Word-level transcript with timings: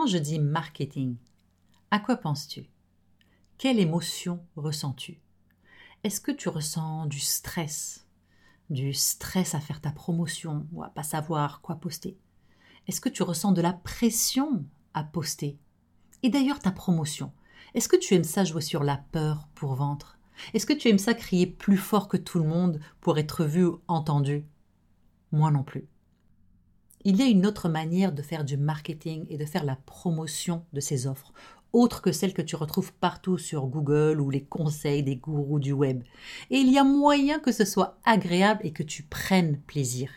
Quand 0.00 0.06
je 0.06 0.16
dis 0.16 0.38
marketing, 0.38 1.16
à 1.90 2.00
quoi 2.00 2.16
penses-tu? 2.16 2.70
Quelle 3.58 3.78
émotion 3.78 4.40
ressens-tu? 4.56 5.20
Est-ce 6.04 6.22
que 6.22 6.32
tu 6.32 6.48
ressens 6.48 7.04
du 7.04 7.20
stress? 7.20 8.06
Du 8.70 8.94
stress 8.94 9.54
à 9.54 9.60
faire 9.60 9.82
ta 9.82 9.90
promotion 9.90 10.66
ou 10.72 10.82
à 10.82 10.88
pas 10.88 11.02
savoir 11.02 11.60
quoi 11.60 11.76
poster? 11.76 12.16
Est-ce 12.88 13.02
que 13.02 13.10
tu 13.10 13.22
ressens 13.22 13.52
de 13.52 13.60
la 13.60 13.74
pression 13.74 14.64
à 14.94 15.04
poster? 15.04 15.58
Et 16.22 16.30
d'ailleurs 16.30 16.60
ta 16.60 16.72
promotion, 16.72 17.30
est-ce 17.74 17.90
que 17.90 17.98
tu 17.98 18.14
aimes 18.14 18.24
ça 18.24 18.44
jouer 18.44 18.62
sur 18.62 18.82
la 18.82 18.96
peur 18.96 19.48
pour 19.54 19.74
vendre? 19.74 20.16
Est-ce 20.54 20.64
que 20.64 20.72
tu 20.72 20.88
aimes 20.88 20.96
ça 20.96 21.12
crier 21.12 21.46
plus 21.46 21.76
fort 21.76 22.08
que 22.08 22.16
tout 22.16 22.38
le 22.38 22.48
monde 22.48 22.80
pour 23.02 23.18
être 23.18 23.44
vu 23.44 23.66
ou 23.66 23.82
entendu? 23.86 24.46
Moi 25.30 25.50
non 25.50 25.62
plus. 25.62 25.89
Il 27.04 27.16
y 27.16 27.22
a 27.22 27.26
une 27.26 27.46
autre 27.46 27.68
manière 27.68 28.12
de 28.12 28.22
faire 28.22 28.44
du 28.44 28.56
marketing 28.56 29.24
et 29.30 29.38
de 29.38 29.44
faire 29.46 29.64
la 29.64 29.76
promotion 29.76 30.64
de 30.72 30.80
ces 30.80 31.06
offres, 31.06 31.32
autre 31.72 32.02
que 32.02 32.12
celle 32.12 32.34
que 32.34 32.42
tu 32.42 32.56
retrouves 32.56 32.92
partout 32.92 33.38
sur 33.38 33.66
Google 33.66 34.20
ou 34.20 34.28
les 34.28 34.44
conseils 34.44 35.02
des 35.02 35.16
gourous 35.16 35.60
du 35.60 35.72
web. 35.72 36.02
Et 36.50 36.58
il 36.58 36.70
y 36.70 36.78
a 36.78 36.84
moyen 36.84 37.38
que 37.38 37.52
ce 37.52 37.64
soit 37.64 37.98
agréable 38.04 38.60
et 38.64 38.72
que 38.72 38.82
tu 38.82 39.02
prennes 39.02 39.58
plaisir. 39.58 40.10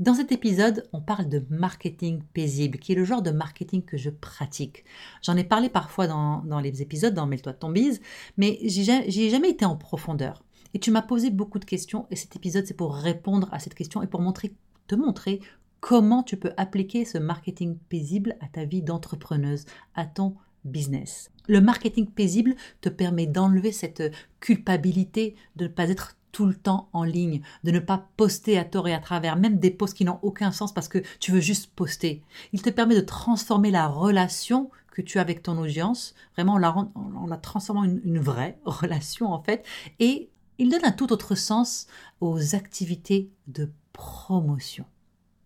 Dans 0.00 0.14
cet 0.14 0.32
épisode, 0.32 0.88
on 0.94 1.02
parle 1.02 1.28
de 1.28 1.44
marketing 1.50 2.22
paisible, 2.32 2.78
qui 2.78 2.92
est 2.92 2.94
le 2.94 3.04
genre 3.04 3.20
de 3.20 3.30
marketing 3.30 3.84
que 3.84 3.98
je 3.98 4.08
pratique. 4.08 4.84
J'en 5.22 5.36
ai 5.36 5.44
parlé 5.44 5.68
parfois 5.68 6.06
dans, 6.06 6.60
les 6.60 6.80
épisodes, 6.80 7.12
dans 7.12 7.26
Mets-toi 7.26 7.52
de 7.52 7.58
ton 7.58 7.70
bise, 7.70 8.00
mais 8.38 8.58
j'y 8.62 8.90
ai 8.90 9.30
jamais 9.30 9.50
été 9.50 9.66
en 9.66 9.76
profondeur. 9.76 10.42
Et 10.72 10.78
tu 10.78 10.90
m'as 10.90 11.02
posé 11.02 11.28
beaucoup 11.28 11.58
de 11.58 11.66
questions, 11.66 12.06
et 12.10 12.16
cet 12.16 12.34
épisode, 12.34 12.66
c'est 12.66 12.72
pour 12.72 12.94
répondre 12.94 13.50
à 13.52 13.58
cette 13.58 13.74
question 13.74 14.02
et 14.02 14.06
pour 14.06 14.22
montrer, 14.22 14.54
te 14.86 14.94
montrer 14.94 15.40
comment 15.80 16.22
tu 16.22 16.36
peux 16.36 16.52
appliquer 16.56 17.04
ce 17.04 17.18
marketing 17.18 17.76
paisible 17.88 18.36
à 18.40 18.46
ta 18.46 18.64
vie 18.64 18.82
d'entrepreneuse, 18.82 19.64
à 19.94 20.06
ton 20.06 20.34
business? 20.64 21.30
Le 21.48 21.60
marketing 21.60 22.06
paisible 22.06 22.54
te 22.80 22.88
permet 22.88 23.26
d'enlever 23.26 23.72
cette 23.72 24.12
culpabilité 24.40 25.34
de 25.56 25.64
ne 25.64 25.68
pas 25.68 25.88
être 25.88 26.16
tout 26.32 26.46
le 26.46 26.54
temps 26.54 26.88
en 26.92 27.02
ligne, 27.02 27.42
de 27.64 27.70
ne 27.70 27.80
pas 27.80 28.08
poster 28.16 28.58
à 28.58 28.64
tort 28.64 28.88
et 28.88 28.94
à 28.94 29.00
travers, 29.00 29.36
même 29.36 29.58
des 29.58 29.70
posts 29.70 29.96
qui 29.96 30.04
n'ont 30.04 30.20
aucun 30.22 30.52
sens 30.52 30.72
parce 30.72 30.88
que 30.88 31.02
tu 31.18 31.32
veux 31.32 31.40
juste 31.40 31.72
poster. 31.74 32.22
Il 32.52 32.62
te 32.62 32.70
permet 32.70 32.94
de 32.94 33.00
transformer 33.00 33.70
la 33.70 33.88
relation 33.88 34.70
que 34.92 35.02
tu 35.02 35.18
as 35.18 35.22
avec 35.22 35.42
ton 35.42 35.58
audience, 35.58 36.14
vraiment 36.34 36.54
en 36.54 37.26
la, 37.26 37.36
transformant 37.36 37.82
en 37.82 37.84
une 37.84 38.18
vraie 38.18 38.58
relation 38.64 39.32
en 39.32 39.42
fait, 39.42 39.64
et 39.98 40.30
il 40.58 40.70
donne 40.70 40.84
un 40.84 40.92
tout 40.92 41.12
autre 41.12 41.34
sens 41.34 41.86
aux 42.20 42.54
activités 42.54 43.30
de 43.48 43.70
promotion. 43.92 44.84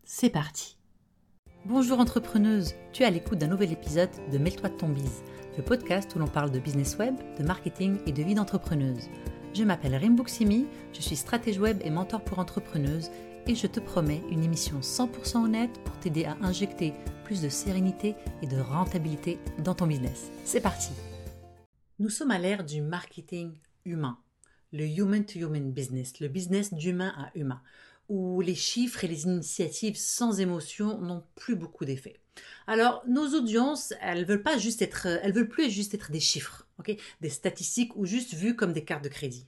C'est 0.07 0.29
parti. 0.29 0.77
Bonjour 1.65 1.99
entrepreneuse, 1.99 2.75
tu 2.93 3.03
es 3.03 3.07
à 3.07 3.11
l'écoute 3.11 3.39
d'un 3.39 3.47
nouvel 3.47 3.73
épisode 3.73 4.11
de 4.31 4.37
Mêle-toi 4.37 4.69
de 4.69 4.77
ton 4.77 4.91
bise, 4.91 5.23
le 5.57 5.65
podcast 5.65 6.15
où 6.15 6.19
l'on 6.19 6.27
parle 6.27 6.51
de 6.51 6.59
business 6.59 6.99
web, 6.99 7.15
de 7.39 7.43
marketing 7.43 7.99
et 8.05 8.13
de 8.13 8.23
vie 8.23 8.35
d'entrepreneuse. 8.35 9.09
Je 9.55 9.65
m'appelle 9.65 9.97
Rimbuksimi, 9.97 10.67
je 10.93 11.01
suis 11.01 11.17
stratège 11.17 11.59
web 11.59 11.81
et 11.83 11.89
mentor 11.89 12.23
pour 12.23 12.39
entrepreneuses 12.39 13.11
et 13.47 13.55
je 13.55 13.67
te 13.67 13.81
promets 13.81 14.21
une 14.31 14.45
émission 14.45 14.81
100% 14.81 15.43
honnête 15.43 15.83
pour 15.85 15.99
t'aider 16.01 16.27
à 16.27 16.37
injecter 16.43 16.93
plus 17.25 17.41
de 17.41 17.49
sérénité 17.49 18.15
et 18.43 18.47
de 18.47 18.61
rentabilité 18.61 19.39
dans 19.65 19.75
ton 19.75 19.87
business. 19.87 20.31
C'est 20.45 20.61
parti. 20.61 20.93
Nous 21.99 22.11
sommes 22.11 22.31
à 22.31 22.39
l'ère 22.39 22.65
du 22.65 22.83
marketing 22.83 23.55
humain, 23.87 24.19
le 24.71 24.87
human 24.87 25.25
to 25.25 25.39
human 25.39 25.73
business, 25.73 26.21
le 26.21 26.29
business 26.29 26.75
d'humain 26.75 27.15
à 27.17 27.31
humain 27.39 27.63
où 28.09 28.41
les 28.41 28.55
chiffres 28.55 29.05
et 29.05 29.09
les 29.09 29.25
initiatives 29.25 29.97
sans 29.97 30.41
émotion 30.41 30.99
n'ont 30.99 31.25
plus 31.35 31.57
beaucoup 31.57 31.85
d'effet. 31.85 32.21
Alors, 32.67 33.03
nos 33.07 33.35
audiences, 33.35 33.93
elles 34.01 34.25
veulent 34.25 34.43
pas 34.43 34.59
juste 34.59 34.83
être, 34.83 35.07
elles 35.07 35.33
veulent 35.33 35.49
plus 35.49 35.71
juste 35.71 35.95
être 35.95 36.11
des 36.11 36.21
chiffres, 36.21 36.67
des 37.21 37.29
statistiques 37.29 37.97
ou 37.97 38.07
juste 38.07 38.35
vues 38.35 38.57
comme 38.57 38.73
des 38.73 38.85
cartes 38.85 39.05
de 39.05 39.09
crédit. 39.09 39.47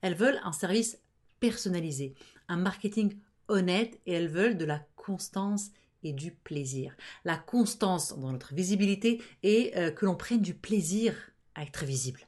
Elles 0.00 0.14
veulent 0.14 0.40
un 0.42 0.52
service 0.52 0.98
personnalisé, 1.38 2.14
un 2.48 2.56
marketing 2.56 3.16
honnête 3.48 3.98
et 4.06 4.12
elles 4.12 4.28
veulent 4.28 4.56
de 4.56 4.64
la 4.64 4.84
constance 4.96 5.70
et 6.02 6.12
du 6.12 6.32
plaisir. 6.32 6.96
La 7.24 7.36
constance 7.36 8.18
dans 8.18 8.32
notre 8.32 8.54
visibilité 8.54 9.22
et 9.42 9.76
euh, 9.76 9.90
que 9.90 10.06
l'on 10.06 10.16
prenne 10.16 10.40
du 10.40 10.54
plaisir 10.54 11.14
à 11.54 11.62
être 11.62 11.84
visible. 11.84 12.20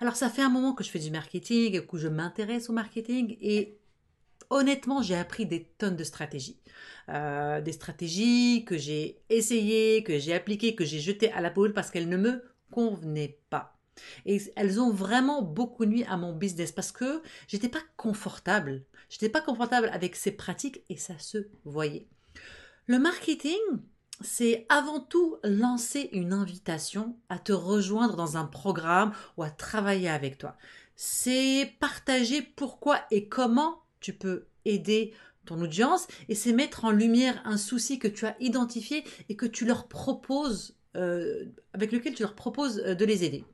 Alors 0.00 0.16
ça 0.16 0.30
fait 0.30 0.42
un 0.42 0.48
moment 0.48 0.74
que 0.74 0.84
je 0.84 0.90
fais 0.90 0.98
du 0.98 1.10
marketing, 1.10 1.84
que 1.86 1.98
je 1.98 2.08
m'intéresse 2.08 2.70
au 2.70 2.72
marketing 2.72 3.36
et 3.40 3.78
honnêtement, 4.50 5.02
j'ai 5.02 5.16
appris 5.16 5.46
des 5.46 5.64
tonnes 5.78 5.96
de 5.96 6.04
stratégies. 6.04 6.58
Euh, 7.08 7.60
des 7.60 7.72
stratégies 7.72 8.64
que 8.64 8.78
j'ai 8.78 9.20
essayées, 9.28 10.02
que 10.02 10.18
j'ai 10.18 10.34
appliquées, 10.34 10.74
que 10.74 10.84
j'ai 10.84 11.00
jetées 11.00 11.32
à 11.32 11.40
la 11.40 11.50
poubelle 11.50 11.72
parce 11.72 11.90
qu'elles 11.90 12.08
ne 12.08 12.16
me 12.16 12.42
convenaient 12.70 13.38
pas. 13.50 13.78
Et 14.26 14.40
elles 14.56 14.80
ont 14.80 14.90
vraiment 14.90 15.42
beaucoup 15.42 15.84
nuit 15.84 16.04
à 16.04 16.16
mon 16.16 16.32
business 16.32 16.72
parce 16.72 16.92
que 16.92 17.22
j'étais 17.46 17.68
pas 17.68 17.82
confortable. 17.96 18.84
J'étais 19.08 19.28
pas 19.28 19.40
confortable 19.40 19.90
avec 19.92 20.16
ces 20.16 20.32
pratiques 20.32 20.82
et 20.88 20.96
ça 20.96 21.18
se 21.18 21.46
voyait. 21.64 22.08
Le 22.86 22.98
marketing, 22.98 23.60
c'est 24.20 24.66
avant 24.68 25.00
tout 25.00 25.36
lancer 25.44 26.08
une 26.12 26.32
invitation 26.32 27.16
à 27.28 27.38
te 27.38 27.52
rejoindre 27.52 28.16
dans 28.16 28.36
un 28.36 28.46
programme 28.46 29.12
ou 29.36 29.42
à 29.42 29.50
travailler 29.50 30.08
avec 30.08 30.38
toi. 30.38 30.56
C'est 30.96 31.72
partager 31.80 32.42
pourquoi 32.42 33.00
et 33.10 33.28
comment 33.28 33.83
tu 34.04 34.12
peux 34.12 34.48
aider 34.66 35.14
ton 35.46 35.62
audience 35.62 36.06
et 36.28 36.34
c'est 36.34 36.52
mettre 36.52 36.84
en 36.84 36.90
lumière 36.90 37.40
un 37.46 37.56
souci 37.56 37.98
que 37.98 38.08
tu 38.08 38.26
as 38.26 38.36
identifié 38.38 39.02
et 39.30 39.36
que 39.36 39.46
tu 39.46 39.64
leur 39.64 39.88
proposes, 39.88 40.76
euh, 40.94 41.46
avec 41.72 41.90
lequel 41.90 42.14
tu 42.14 42.22
leur 42.22 42.34
proposes 42.34 42.80
euh, 42.80 42.94
de 42.94 43.04
les 43.06 43.24
aider. 43.24 43.46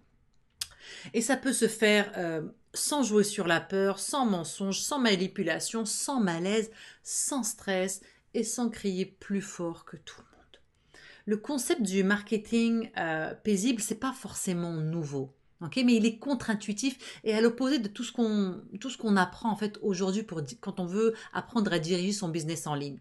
Et 1.15 1.21
ça 1.21 1.37
peut 1.37 1.53
se 1.53 1.69
faire 1.69 2.13
euh, 2.17 2.43
sans 2.75 3.05
jouer 3.05 3.23
sur 3.23 3.47
la 3.47 3.61
peur, 3.61 4.01
sans 4.01 4.27
mensonge, 4.27 4.81
sans 4.81 4.99
manipulation, 4.99 5.85
sans 5.85 6.19
malaise, 6.19 6.73
sans 7.05 7.45
stress 7.45 8.01
et 8.35 8.43
sans 8.43 8.71
crier 8.71 9.07
plus 9.07 9.43
fort 9.43 9.85
que 9.85 9.97
tout 9.99 10.21
le 10.21 10.37
monde. 10.37 10.57
Le 11.27 11.37
concept 11.37 11.83
du 11.83 12.03
marketing 12.03 12.91
paisible, 13.45 13.81
c'est 13.81 14.01
pas 14.01 14.13
forcément 14.13 14.73
nouveau 14.73 15.33
mais 15.61 15.95
il 15.95 16.07
est 16.07 16.19
contre-intuitif 16.19 17.21
et 17.25 17.35
à 17.35 17.41
l'opposé 17.41 17.79
de 17.79 17.89
tout 17.89 18.05
ce 18.05 18.13
qu'on 18.13 18.61
tout 18.81 18.91
ce 18.91 18.99
qu'on 18.99 19.17
apprend 19.17 19.51
en 19.51 19.57
fait 19.57 19.79
aujourd'hui 19.83 20.23
pour 20.23 20.41
quand 20.61 20.81
on 20.81 20.87
veut 20.87 21.15
apprendre 21.33 21.73
à 21.73 21.79
diriger 21.79 22.13
son 22.13 22.29
business 22.29 22.67
en 22.67 22.75
ligne. 22.75 22.99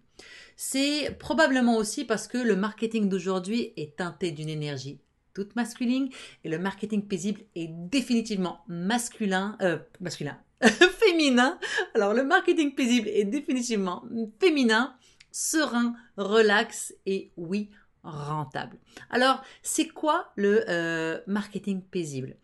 C'est 0.56 1.16
probablement 1.20 1.78
aussi 1.78 2.04
parce 2.04 2.28
que 2.28 2.38
le 2.38 2.56
marketing 2.56 3.08
d'aujourd'hui 3.10 3.74
est 3.78 3.96
teinté 3.96 4.32
d'une 4.32 4.50
énergie 4.50 5.00
toute 5.34 5.56
masculine 5.56 6.10
et 6.44 6.50
le 6.50 6.60
marketing 6.60 7.08
paisible 7.08 7.42
est 7.56 7.70
définitivement 7.70 8.62
masculin 8.68 9.58
euh, 9.62 9.78
masculin 10.02 10.38
féminin. 11.00 11.58
Alors 11.96 12.14
le 12.14 12.24
marketing 12.24 12.76
paisible 12.76 13.08
est 13.08 13.24
définitivement 13.24 14.04
féminin, 14.40 14.96
serein, 15.32 15.96
relax 16.18 16.94
et 17.06 17.32
oui, 17.38 17.70
rentable. 18.04 18.78
Alors, 19.10 19.42
c'est 19.62 19.88
quoi 19.88 20.32
le 20.36 20.64
euh, 20.70 21.20
marketing 21.28 21.82
paisible? 21.82 22.36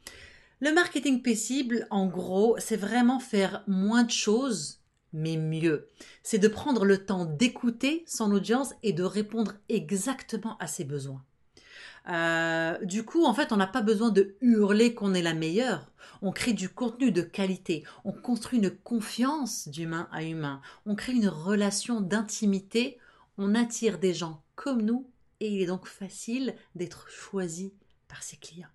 Le 0.62 0.74
marketing 0.74 1.22
paisible, 1.22 1.88
en 1.90 2.08
gros, 2.08 2.56
c'est 2.60 2.78
vraiment 2.78 3.20
faire 3.20 3.64
moins 3.68 4.04
de 4.04 4.12
choses, 4.12 4.80
mais 5.14 5.38
mieux. 5.38 5.88
C'est 6.24 6.40
de 6.40 6.48
prendre 6.48 6.86
le 6.86 7.06
temps 7.06 7.26
d'écouter 7.26 8.04
son 8.08 8.32
audience 8.32 8.74
et 8.84 8.94
de 8.94 9.04
répondre 9.04 9.54
exactement 9.70 10.58
à 10.60 10.68
ses 10.68 10.84
besoins. 10.84 11.24
Euh, 12.08 12.78
du 12.86 13.04
coup, 13.04 13.26
en 13.26 13.34
fait, 13.34 13.52
on 13.52 13.58
n'a 13.58 13.68
pas 13.68 13.82
besoin 13.82 14.12
de 14.12 14.36
hurler 14.42 14.94
qu'on 14.94 15.14
est 15.14 15.22
la 15.22 15.34
meilleure. 15.34 15.92
On 16.22 16.32
crée 16.32 16.54
du 16.54 16.70
contenu 16.70 17.12
de 17.12 17.22
qualité. 17.22 17.84
On 18.04 18.12
construit 18.12 18.60
une 18.60 18.72
confiance 18.72 19.68
d'humain 19.68 20.08
à 20.12 20.24
humain. 20.24 20.62
On 20.86 20.96
crée 20.96 21.14
une 21.14 21.28
relation 21.28 22.02
d'intimité. 22.02 22.98
On 23.38 23.56
attire 23.56 24.00
des 24.00 24.14
gens 24.14 24.42
comme 24.56 24.82
nous 24.82 25.10
et 25.40 25.48
il 25.48 25.62
est 25.62 25.68
donc 25.68 25.88
facile 25.88 26.56
d'être 26.76 27.10
choisi 27.10 27.74
par 28.08 28.24
ses 28.24 28.38
clients. 28.38 28.70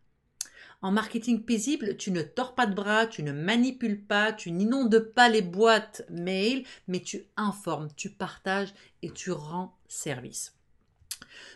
En 0.82 0.92
marketing 0.92 1.44
paisible, 1.44 1.98
tu 1.98 2.10
ne 2.10 2.22
tords 2.22 2.54
pas 2.54 2.66
de 2.66 2.74
bras, 2.74 3.06
tu 3.06 3.22
ne 3.22 3.32
manipules 3.32 4.02
pas, 4.02 4.32
tu 4.32 4.50
n'inondes 4.50 4.98
pas 4.98 5.28
les 5.28 5.42
boîtes 5.42 6.02
mail, 6.08 6.64
mais 6.88 7.00
tu 7.00 7.26
informes, 7.36 7.88
tu 7.96 8.08
partages 8.08 8.72
et 9.02 9.10
tu 9.10 9.30
rends 9.30 9.76
service. 9.88 10.54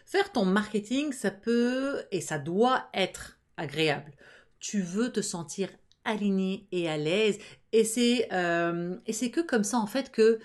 Faire 0.04 0.30
ton 0.30 0.44
marketing, 0.44 1.12
ça 1.12 1.30
peut 1.30 2.04
et 2.10 2.20
ça 2.20 2.38
doit 2.38 2.88
être 2.92 3.38
agréable. 3.56 4.12
Tu 4.60 4.82
veux 4.82 5.10
te 5.10 5.22
sentir 5.22 5.70
aligné 6.04 6.66
et 6.70 6.88
à 6.88 6.98
l'aise 6.98 7.38
et 7.72 7.84
c'est 7.84 8.28
euh, 8.32 8.96
que 9.06 9.40
comme 9.40 9.64
ça 9.64 9.78
en 9.78 9.86
fait 9.86 10.12
que 10.12 10.38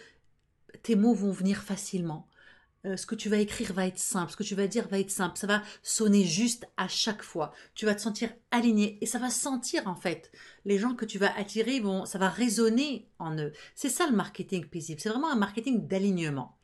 tes 0.83 0.95
mots 0.95 1.13
vont 1.13 1.31
venir 1.31 1.61
facilement. 1.61 2.28
Euh, 2.85 2.95
ce 2.95 3.05
que 3.05 3.15
tu 3.15 3.27
vas 3.27 3.37
écrire 3.37 3.73
va 3.73 3.87
être 3.87 3.99
simple, 3.99 4.31
ce 4.31 4.37
que 4.37 4.43
tu 4.43 4.55
vas 4.55 4.67
dire 4.67 4.87
va 4.87 4.99
être 4.99 5.11
simple, 5.11 5.37
ça 5.37 5.47
va 5.47 5.61
sonner 5.83 6.23
juste 6.23 6.65
à 6.77 6.87
chaque 6.87 7.23
fois. 7.23 7.51
Tu 7.75 7.85
vas 7.85 7.93
te 7.93 7.99
sentir 7.99 8.29
aligné 8.51 8.97
et 9.01 9.05
ça 9.05 9.19
va 9.19 9.29
sentir 9.29 9.85
en 9.87 9.95
fait. 9.95 10.31
Les 10.63 10.77
gens 10.77 10.95
que 10.95 11.03
tu 11.03 11.17
vas 11.19 11.37
attirer 11.37 11.81
vont, 11.81 12.05
ça 12.05 12.17
va 12.17 12.29
résonner 12.29 13.09
en 13.19 13.37
eux. 13.37 13.51
C'est 13.75 13.89
ça 13.89 14.07
le 14.07 14.15
marketing 14.15 14.65
paisible. 14.65 15.01
C'est 15.01 15.09
vraiment 15.09 15.29
un 15.29 15.35
marketing 15.35 15.87
d'alignement. 15.87 16.57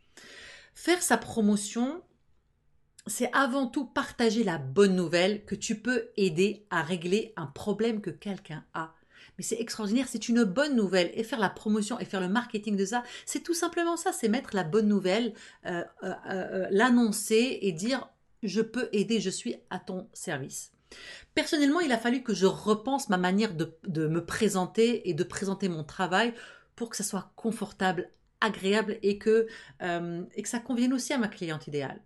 Faire 0.74 1.02
sa 1.04 1.18
promotion, 1.18 2.02
c'est 3.08 3.32
avant 3.34 3.68
tout 3.68 3.86
partager 3.86 4.46
la 4.46 4.58
bonne 4.58 4.96
nouvelle 4.96 5.44
que 5.44 5.56
tu 5.56 5.82
peux 5.82 6.12
aider 6.16 6.66
à 6.70 6.82
régler 6.82 7.34
un 7.36 7.48
problème 7.48 8.00
que 8.00 8.10
quelqu'un 8.10 8.64
a. 8.74 8.95
Mais 9.38 9.44
c'est 9.44 9.60
extraordinaire, 9.60 10.08
c'est 10.08 10.30
une 10.30 10.44
bonne 10.44 10.76
nouvelle. 10.76 11.12
Et 11.14 11.24
faire 11.24 11.40
la 11.40 11.50
promotion 11.50 12.00
et 12.00 12.06
faire 12.06 12.22
le 12.22 12.30
marketing 12.30 12.76
de 12.76 12.86
ça, 12.86 13.04
c'est 13.26 13.44
tout 13.44 13.54
simplement 13.54 13.98
ça, 13.98 14.12
c'est 14.12 14.30
mettre 14.30 14.56
la 14.56 14.64
bonne 14.64 14.88
nouvelle, 14.88 15.34
euh, 15.66 15.84
euh, 16.04 16.14
euh, 16.30 16.68
l'annoncer 16.72 17.60
et 17.62 17.72
dire 17.72 18.10
je 18.44 18.62
peux 18.62 18.90
aider, 18.92 19.20
je 19.20 19.30
suis 19.30 19.56
à 19.70 19.80
ton 19.80 20.08
service. 20.14 20.72
Personnellement, 21.34 21.82
il 21.82 21.92
a 21.92 21.98
fallu 21.98 22.22
que 22.22 22.34
je 22.34 22.46
repense 22.46 23.10
ma 23.10 23.18
manière 23.18 23.54
de, 23.54 24.08
me 24.08 24.24
présenter 24.24 25.10
et 25.10 25.14
de 25.14 25.24
présenter 25.24 25.68
mon 25.68 25.84
travail 25.84 26.34
pour 26.76 26.90
que 26.90 26.96
ça 26.96 27.04
soit 27.04 27.32
confortable, 27.36 28.10
agréable 28.40 29.00
et 29.02 29.18
que, 29.18 29.48
et 29.82 30.42
que 30.42 30.48
ça 30.48 30.60
convienne 30.60 30.94
aussi 30.94 31.12
à 31.12 31.18
ma 31.18 31.28
cliente 31.28 31.68
idéale. 31.68 32.00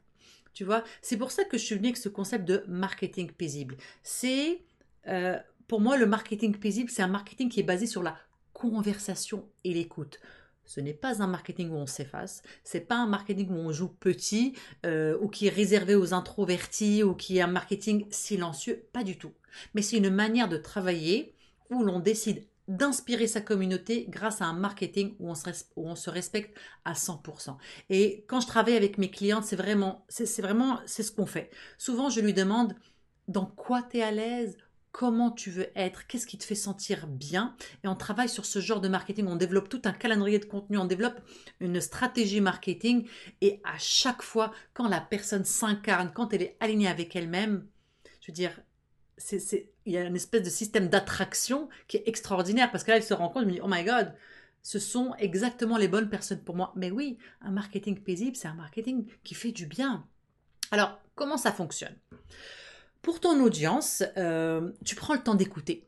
Tu 0.53 0.63
vois, 0.63 0.83
c'est 1.01 1.17
pour 1.17 1.31
ça 1.31 1.43
que 1.43 1.57
je 1.57 1.65
suis 1.65 1.75
venue 1.75 1.89
avec 1.89 1.97
ce 1.97 2.09
concept 2.09 2.45
de 2.45 2.63
marketing 2.67 3.31
paisible. 3.31 3.75
C'est, 4.01 4.61
pour 5.69 5.79
moi, 5.79 5.97
le 5.97 6.07
marketing 6.07 6.57
paisible, 6.57 6.89
c'est 6.89 7.03
un 7.03 7.07
marketing 7.07 7.47
qui 7.47 7.59
est 7.59 7.63
basé 7.63 7.85
sur 7.85 8.01
la 8.01 8.17
conversation 8.53 9.47
et 9.63 9.73
l'écoute. 9.73 10.19
Ce 10.65 10.81
n'est 10.81 10.95
pas 10.95 11.21
un 11.21 11.27
marketing 11.27 11.69
où 11.69 11.75
on 11.75 11.85
s'efface, 11.85 12.41
c'est 12.63 12.81
pas 12.81 12.97
un 12.97 13.05
marketing 13.05 13.49
où 13.51 13.55
on 13.55 13.71
joue 13.71 13.87
petit 13.87 14.53
euh, 14.85 15.17
ou 15.21 15.29
qui 15.29 15.45
est 15.45 15.51
réservé 15.51 15.95
aux 15.95 16.13
introvertis 16.13 17.03
ou 17.03 17.13
qui 17.13 17.37
est 17.37 17.41
un 17.41 17.47
marketing 17.47 18.05
silencieux, 18.09 18.83
pas 18.93 19.03
du 19.03 19.17
tout. 19.17 19.31
Mais 19.75 19.83
c'est 19.83 19.97
une 19.97 20.09
manière 20.09 20.49
de 20.49 20.57
travailler 20.57 21.35
où 21.69 21.83
l'on 21.83 21.99
décide 21.99 22.45
d'inspirer 22.67 23.27
sa 23.27 23.41
communauté 23.41 24.07
grâce 24.09 24.41
à 24.41 24.45
un 24.45 24.53
marketing 24.53 25.15
où 25.19 25.29
on 25.29 25.95
se, 25.95 26.09
respecte 26.09 26.57
à 26.83 26.93
100%. 26.93 27.57
Et 27.91 28.25
quand 28.27 28.41
je 28.41 28.47
travaille 28.47 28.75
avec 28.75 28.97
mes 28.97 29.11
clientes, 29.11 29.43
c'est 29.43 29.55
vraiment, 29.55 30.05
c'est 30.09 30.41
vraiment, 30.41 30.79
c'est 30.87 31.03
ce 31.03 31.11
qu'on 31.11 31.25
fait. 31.27 31.51
Souvent, 31.77 32.09
je 32.09 32.21
lui 32.21 32.33
demande 32.33 32.75
dans 33.27 33.45
quoi 33.45 33.83
tu 33.83 33.97
es 33.97 34.03
à 34.03 34.11
l'aise, 34.11 34.57
comment 34.91 35.31
tu 35.31 35.51
veux 35.51 35.67
être, 35.75 36.07
qu'est-ce 36.07 36.27
qui 36.27 36.37
te 36.37 36.43
fait 36.43 36.55
sentir 36.55 37.07
bien. 37.07 37.55
Et 37.83 37.87
on 37.87 37.95
travaille 37.95 38.29
sur 38.29 38.45
ce 38.45 38.59
genre 38.59 38.81
de 38.81 38.87
marketing. 38.87 39.27
On 39.27 39.35
développe 39.35 39.69
tout 39.69 39.81
un 39.85 39.91
calendrier 39.91 40.39
de 40.39 40.45
contenu, 40.45 40.77
on 40.77 40.85
développe 40.85 41.19
une 41.59 41.79
stratégie 41.79 42.41
marketing. 42.41 43.07
Et 43.41 43.61
à 43.63 43.77
chaque 43.77 44.21
fois, 44.21 44.51
quand 44.73 44.87
la 44.87 45.01
personne 45.01 45.45
s'incarne, 45.45 46.11
quand 46.13 46.33
elle 46.33 46.41
est 46.41 46.57
alignée 46.59 46.87
avec 46.87 47.15
elle-même, 47.15 47.67
je 48.21 48.27
veux 48.27 48.33
dire, 48.33 48.59
il 49.31 49.93
y 49.93 49.97
a 49.97 50.03
une 50.03 50.15
espèce 50.15 50.43
de 50.43 50.49
système 50.49 50.87
d'attraction 50.87 51.69
qui 51.87 51.97
est 51.97 52.07
extraordinaire 52.07 52.71
parce 52.71 52.83
que 52.83 52.91
là, 52.91 52.97
elle 52.97 53.03
se 53.03 53.13
rend 53.13 53.29
compte, 53.29 53.45
me 53.45 53.51
dit, 53.51 53.61
oh 53.61 53.67
my 53.67 53.83
god, 53.83 54.13
ce 54.61 54.79
sont 54.79 55.13
exactement 55.19 55.77
les 55.77 55.87
bonnes 55.87 56.09
personnes 56.09 56.43
pour 56.43 56.55
moi. 56.55 56.73
Mais 56.75 56.91
oui, 56.91 57.17
un 57.41 57.51
marketing 57.51 57.99
paisible, 57.99 58.35
c'est 58.35 58.47
un 58.47 58.53
marketing 58.53 59.05
qui 59.23 59.35
fait 59.35 59.51
du 59.51 59.65
bien. 59.65 60.07
Alors, 60.71 60.99
comment 61.15 61.37
ça 61.37 61.51
fonctionne? 61.51 61.95
Pour 63.01 63.19
ton 63.19 63.41
audience, 63.43 64.03
euh, 64.17 64.71
tu 64.85 64.95
prends 64.95 65.13
le 65.13 65.23
temps 65.23 65.35
d'écouter. 65.35 65.87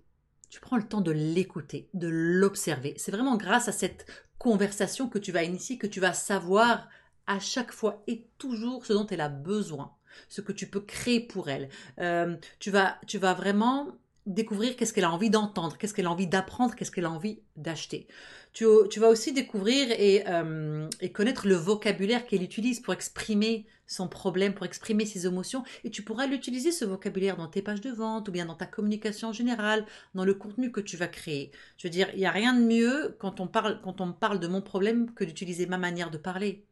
Tu 0.49 0.59
prends 0.59 0.77
le 0.77 0.87
temps 0.87 1.01
de 1.01 1.11
l'écouter, 1.11 1.89
de 1.93 2.07
l'observer. 2.07 2.93
C'est 2.97 3.11
vraiment 3.11 3.37
grâce 3.37 3.67
à 3.67 3.71
cette 3.71 4.05
conversation 4.37 5.07
que 5.07 5.19
tu 5.19 5.31
vas 5.31 5.43
initier 5.43 5.77
que 5.77 5.87
tu 5.87 5.99
vas 5.99 6.13
savoir 6.13 6.89
à 7.27 7.39
chaque 7.39 7.71
fois 7.71 8.03
et 8.07 8.25
toujours 8.37 8.85
ce 8.85 8.93
dont 8.93 9.07
elle 9.07 9.21
a 9.21 9.29
besoin 9.29 9.93
ce 10.29 10.41
que 10.41 10.51
tu 10.51 10.67
peux 10.67 10.81
créer 10.81 11.19
pour 11.19 11.49
elle. 11.49 11.69
Euh, 11.99 12.35
tu, 12.59 12.71
vas, 12.71 12.97
tu 13.07 13.17
vas 13.17 13.33
vraiment 13.33 13.87
découvrir 14.25 14.75
qu'est-ce 14.75 14.93
qu'elle 14.93 15.05
a 15.05 15.11
envie 15.11 15.29
d'entendre, 15.29 15.77
qu'est-ce 15.77 15.93
qu'elle 15.93 16.05
a 16.05 16.11
envie 16.11 16.27
d'apprendre, 16.27 16.75
qu'est-ce 16.75 16.91
qu'elle 16.91 17.05
a 17.05 17.11
envie 17.11 17.39
d'acheter. 17.55 18.07
Tu, 18.53 18.65
tu, 18.89 18.99
vas 18.99 19.07
aussi 19.07 19.33
découvrir 19.33 19.91
et, 19.91 20.23
euh, 20.27 20.87
et 20.99 21.11
connaître 21.11 21.47
le 21.47 21.55
vocabulaire 21.55 22.25
qu'elle 22.25 22.43
utilise 22.43 22.81
pour 22.81 22.93
exprimer 22.93 23.65
son 23.87 24.07
problème, 24.07 24.53
pour 24.53 24.65
exprimer 24.65 25.05
ses 25.05 25.25
émotions, 25.25 25.63
et 25.83 25.89
tu 25.89 26.03
pourras 26.03 26.27
l'utiliser 26.27 26.71
ce 26.71 26.85
vocabulaire 26.85 27.35
dans 27.35 27.47
tes 27.47 27.61
pages 27.61 27.81
de 27.81 27.91
vente 27.91 28.29
ou 28.29 28.31
bien 28.31 28.45
dans 28.45 28.55
ta 28.55 28.65
communication 28.65 29.33
générale, 29.33 29.85
dans 30.15 30.25
le 30.25 30.33
contenu 30.33 30.71
que 30.71 30.81
tu 30.81 30.97
vas 30.97 31.07
créer. 31.07 31.51
Je 31.77 31.87
veux 31.87 31.91
dire, 31.91 32.09
il 32.13 32.19
n'y 32.19 32.25
a 32.25 32.31
rien 32.31 32.53
de 32.53 32.61
mieux 32.63 33.15
quand 33.19 33.39
on 33.39 33.47
parle, 33.47 33.81
quand 33.81 34.01
on 34.01 34.13
parle 34.13 34.39
de 34.39 34.47
mon 34.47 34.61
problème 34.61 35.13
que 35.13 35.23
d'utiliser 35.23 35.65
ma 35.65 35.77
manière 35.77 36.11
de 36.11 36.17
parler. 36.17 36.65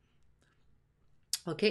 Ok? 1.48 1.66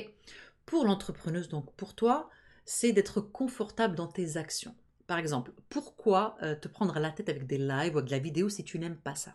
Pour 0.66 0.84
l'entrepreneuse, 0.84 1.48
donc 1.48 1.72
pour 1.74 1.94
toi, 1.94 2.28
c'est 2.64 2.92
d'être 2.92 3.20
confortable 3.20 3.94
dans 3.94 4.06
tes 4.06 4.36
actions. 4.36 4.74
Par 5.08 5.18
exemple, 5.18 5.52
pourquoi 5.70 6.36
euh, 6.42 6.54
te 6.54 6.68
prendre 6.68 6.98
la 7.00 7.10
tête 7.10 7.30
avec 7.30 7.46
des 7.46 7.56
lives 7.56 7.96
ou 7.96 8.02
de 8.02 8.10
la 8.10 8.18
vidéo 8.18 8.50
si 8.50 8.62
tu 8.62 8.78
n'aimes 8.78 8.98
pas 8.98 9.14
ça? 9.14 9.34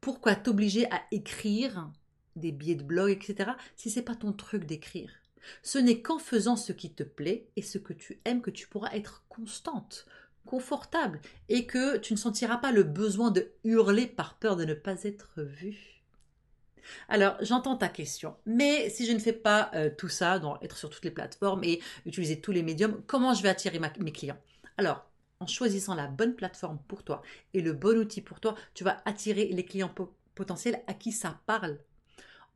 Pourquoi 0.00 0.36
t'obliger 0.36 0.88
à 0.92 1.02
écrire 1.10 1.90
des 2.36 2.52
billets 2.52 2.76
de 2.76 2.84
blog, 2.84 3.10
etc., 3.10 3.50
si 3.74 3.90
c'est 3.90 4.00
pas 4.00 4.14
ton 4.14 4.32
truc 4.32 4.64
d'écrire? 4.64 5.10
Ce 5.64 5.78
n'est 5.78 6.00
qu'en 6.00 6.20
faisant 6.20 6.54
ce 6.54 6.72
qui 6.72 6.92
te 6.92 7.02
plaît 7.02 7.48
et 7.56 7.62
ce 7.62 7.78
que 7.78 7.92
tu 7.92 8.20
aimes 8.24 8.42
que 8.42 8.52
tu 8.52 8.68
pourras 8.68 8.92
être 8.92 9.24
constante, 9.28 10.06
confortable, 10.46 11.20
et 11.48 11.66
que 11.66 11.96
tu 11.96 12.12
ne 12.12 12.18
sentiras 12.18 12.58
pas 12.58 12.70
le 12.70 12.84
besoin 12.84 13.32
de 13.32 13.50
hurler 13.64 14.06
par 14.06 14.38
peur 14.38 14.54
de 14.54 14.64
ne 14.64 14.74
pas 14.74 15.02
être 15.02 15.42
vue. 15.42 16.04
Alors, 17.08 17.36
j'entends 17.40 17.76
ta 17.76 17.88
question, 17.88 18.36
mais 18.46 18.88
si 18.88 19.04
je 19.04 19.12
ne 19.12 19.18
fais 19.18 19.32
pas 19.32 19.72
euh, 19.74 19.90
tout 19.90 20.08
ça, 20.08 20.40
être 20.62 20.76
sur 20.76 20.90
toutes 20.90 21.04
les 21.04 21.10
plateformes 21.10 21.64
et 21.64 21.80
utiliser 22.06 22.40
tous 22.40 22.52
les 22.52 22.62
médiums, 22.62 23.02
comment 23.08 23.34
je 23.34 23.42
vais 23.42 23.48
attirer 23.48 23.80
mes 23.80 24.12
clients? 24.12 24.38
Alors, 24.80 25.04
en 25.40 25.46
choisissant 25.46 25.94
la 25.94 26.06
bonne 26.06 26.34
plateforme 26.34 26.78
pour 26.88 27.02
toi 27.04 27.20
et 27.52 27.60
le 27.60 27.74
bon 27.74 27.98
outil 27.98 28.22
pour 28.22 28.40
toi, 28.40 28.54
tu 28.72 28.82
vas 28.82 29.02
attirer 29.04 29.44
les 29.48 29.64
clients 29.66 29.94
potentiels 30.34 30.82
à 30.86 30.94
qui 30.94 31.12
ça 31.12 31.38
parle. 31.44 31.78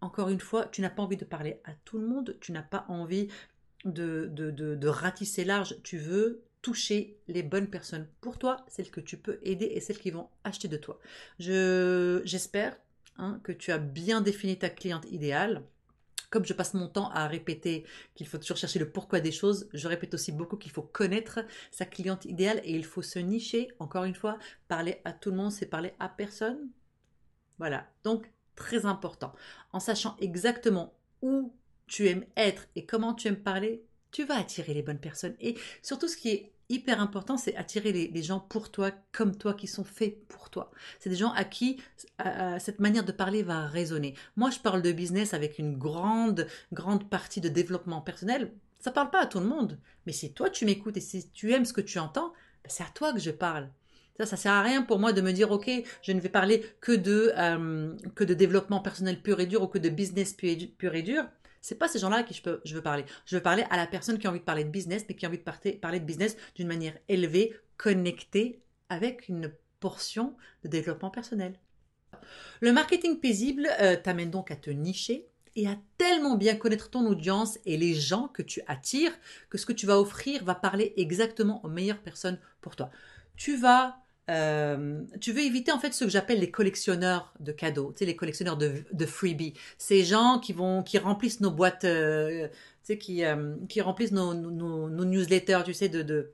Encore 0.00 0.30
une 0.30 0.40
fois, 0.40 0.64
tu 0.66 0.80
n'as 0.80 0.88
pas 0.88 1.02
envie 1.02 1.18
de 1.18 1.26
parler 1.26 1.60
à 1.64 1.74
tout 1.84 1.98
le 1.98 2.06
monde, 2.06 2.38
tu 2.40 2.52
n'as 2.52 2.62
pas 2.62 2.86
envie 2.88 3.28
de, 3.84 4.30
de, 4.32 4.50
de 4.50 4.88
ratisser 4.88 5.44
large, 5.44 5.76
tu 5.82 5.98
veux 5.98 6.42
toucher 6.62 7.18
les 7.28 7.42
bonnes 7.42 7.68
personnes 7.68 8.08
pour 8.22 8.38
toi, 8.38 8.64
celles 8.68 8.90
que 8.90 9.00
tu 9.00 9.18
peux 9.18 9.38
aider 9.42 9.66
et 9.66 9.80
celles 9.80 9.98
qui 9.98 10.10
vont 10.10 10.30
acheter 10.44 10.68
de 10.68 10.78
toi. 10.78 10.98
J'espère 11.38 12.74
Hein, 13.16 13.40
que 13.44 13.52
tu 13.52 13.70
as 13.70 13.78
bien 13.78 14.20
défini 14.20 14.58
ta 14.58 14.70
cliente 14.70 15.06
idéale. 15.10 15.62
Comme 16.34 16.44
je 16.44 16.52
passe 16.52 16.74
mon 16.74 16.88
temps 16.88 17.10
à 17.10 17.28
répéter 17.28 17.84
qu'il 18.16 18.26
faut 18.26 18.38
toujours 18.38 18.56
chercher 18.56 18.80
le 18.80 18.90
pourquoi 18.90 19.20
des 19.20 19.30
choses, 19.30 19.68
je 19.72 19.86
répète 19.86 20.14
aussi 20.14 20.32
beaucoup 20.32 20.56
qu'il 20.56 20.72
faut 20.72 20.82
connaître 20.82 21.38
sa 21.70 21.84
cliente 21.84 22.24
idéale 22.24 22.60
et 22.64 22.74
il 22.74 22.84
faut 22.84 23.02
se 23.02 23.20
nicher. 23.20 23.68
Encore 23.78 24.02
une 24.02 24.16
fois, 24.16 24.36
parler 24.66 25.00
à 25.04 25.12
tout 25.12 25.30
le 25.30 25.36
monde, 25.36 25.52
c'est 25.52 25.66
parler 25.66 25.94
à 26.00 26.08
personne. 26.08 26.70
Voilà, 27.58 27.86
donc 28.02 28.32
très 28.56 28.84
important. 28.84 29.32
En 29.72 29.78
sachant 29.78 30.16
exactement 30.18 30.92
où 31.22 31.54
tu 31.86 32.08
aimes 32.08 32.26
être 32.36 32.66
et 32.74 32.84
comment 32.84 33.14
tu 33.14 33.28
aimes 33.28 33.40
parler, 33.40 33.84
tu 34.14 34.24
vas 34.24 34.38
attirer 34.38 34.74
les 34.74 34.82
bonnes 34.82 35.00
personnes. 35.00 35.34
Et 35.40 35.56
surtout, 35.82 36.06
ce 36.06 36.16
qui 36.16 36.30
est 36.30 36.52
hyper 36.68 37.00
important, 37.00 37.36
c'est 37.36 37.56
attirer 37.56 37.92
les, 37.92 38.22
gens 38.22 38.38
pour 38.38 38.70
toi, 38.70 38.92
comme 39.10 39.36
toi, 39.36 39.54
qui 39.54 39.66
sont 39.66 39.82
faits 39.82 40.24
pour 40.28 40.50
toi. 40.50 40.70
C'est 41.00 41.10
des 41.10 41.16
gens 41.16 41.32
à 41.32 41.42
qui 41.42 41.80
cette 42.60 42.78
manière 42.78 43.04
de 43.04 43.10
parler 43.10 43.42
va 43.42 43.66
résonner. 43.66 44.14
Moi, 44.36 44.50
je 44.50 44.60
parle 44.60 44.82
de 44.82 44.92
business 44.92 45.34
avec 45.34 45.58
une 45.58 45.76
grande, 45.76 46.46
grande 46.72 47.10
partie 47.10 47.40
de 47.40 47.48
développement 47.48 48.00
personnel. 48.00 48.52
Ça 48.78 48.92
parle 48.92 49.10
pas 49.10 49.22
à 49.22 49.26
tout 49.26 49.40
le 49.40 49.46
monde. 49.46 49.78
Mais 50.06 50.12
si 50.12 50.32
toi, 50.32 50.48
tu 50.48 50.64
m'écoutes 50.64 50.96
et 50.96 51.00
si 51.00 51.28
tu 51.30 51.52
aimes 51.52 51.64
ce 51.64 51.72
que 51.72 51.80
tu 51.80 51.98
entends, 51.98 52.32
ben, 52.62 52.68
c'est 52.68 52.84
à 52.84 52.90
toi 52.94 53.12
que 53.12 53.18
je 53.18 53.32
parle. 53.32 53.68
Ça, 54.18 54.26
ça 54.26 54.36
sert 54.36 54.52
à 54.52 54.62
rien 54.62 54.82
pour 54.82 55.00
moi 55.00 55.12
de 55.12 55.20
me 55.22 55.32
dire, 55.32 55.50
OK, 55.50 55.68
je 56.02 56.12
ne 56.12 56.20
vais 56.20 56.28
parler 56.28 56.64
que 56.80 56.92
de, 56.92 57.32
euh, 57.36 57.96
que 58.14 58.22
de 58.22 58.34
développement 58.34 58.78
personnel 58.78 59.20
pur 59.20 59.40
et 59.40 59.46
dur 59.46 59.62
ou 59.62 59.66
que 59.66 59.78
de 59.78 59.88
business 59.88 60.34
pur 60.34 60.94
et 60.94 61.02
dur. 61.02 61.24
C'est 61.64 61.76
pas 61.76 61.88
ces 61.88 61.98
gens-là 61.98 62.16
à 62.16 62.22
qui 62.24 62.34
je, 62.34 62.74
veux 62.74 62.82
parler. 62.82 63.06
Je 63.24 63.36
veux 63.36 63.42
parler 63.42 63.64
à 63.70 63.78
la 63.78 63.86
personne 63.86 64.18
qui 64.18 64.26
a 64.26 64.30
envie 64.30 64.38
de 64.38 64.44
parler 64.44 64.64
de 64.64 64.68
business, 64.68 65.06
mais 65.08 65.16
qui 65.16 65.24
a 65.24 65.30
envie 65.30 65.38
de 65.38 65.70
parler 65.78 65.98
de 65.98 66.04
business 66.04 66.36
d'une 66.56 66.68
manière 66.68 66.92
élevée, 67.08 67.58
connectée, 67.78 68.60
avec 68.90 69.30
une 69.30 69.50
portion 69.80 70.36
de 70.62 70.68
développement 70.68 71.08
personnel. 71.08 71.58
Le 72.60 72.70
marketing 72.70 73.18
paisible 73.18 73.66
euh, 73.80 73.96
t'amène 73.96 74.30
donc 74.30 74.50
à 74.50 74.56
te 74.56 74.68
nicher 74.68 75.26
et 75.56 75.66
à 75.66 75.78
tellement 75.96 76.36
bien 76.36 76.54
connaître 76.54 76.90
ton 76.90 77.06
audience 77.06 77.58
et 77.64 77.78
les 77.78 77.94
gens 77.94 78.28
que 78.28 78.42
tu 78.42 78.60
attires 78.66 79.18
que 79.48 79.56
ce 79.56 79.64
que 79.64 79.72
tu 79.72 79.86
vas 79.86 79.98
offrir 79.98 80.44
va 80.44 80.54
parler 80.54 80.92
exactement 80.98 81.64
aux 81.64 81.70
meilleures 81.70 82.02
personnes 82.02 82.38
pour 82.60 82.76
toi. 82.76 82.90
Tu 83.36 83.56
vas 83.56 84.03
euh, 84.30 85.02
tu 85.20 85.32
veux 85.32 85.42
éviter 85.42 85.70
en 85.70 85.78
fait 85.78 85.92
ce 85.92 86.04
que 86.04 86.10
j'appelle 86.10 86.40
les 86.40 86.50
collectionneurs 86.50 87.34
de 87.40 87.52
cadeaux, 87.52 87.92
tu 87.92 87.98
sais, 87.98 88.04
les 88.06 88.16
collectionneurs 88.16 88.56
de, 88.56 88.84
de 88.92 89.06
freebies. 89.06 89.54
Ces 89.76 90.04
gens 90.04 90.38
qui 90.38 90.52
vont, 90.52 90.82
qui 90.82 90.98
remplissent 90.98 91.40
nos 91.40 91.50
boîtes, 91.50 91.84
euh, 91.84 92.48
tu 92.48 92.54
sais, 92.84 92.98
qui, 92.98 93.24
euh, 93.24 93.54
qui 93.68 93.80
remplissent 93.82 94.12
nos, 94.12 94.32
nos, 94.32 95.04
newsletters, 95.04 95.62
tu 95.64 95.74
sais, 95.74 95.88
de, 95.88 96.02
de 96.02 96.32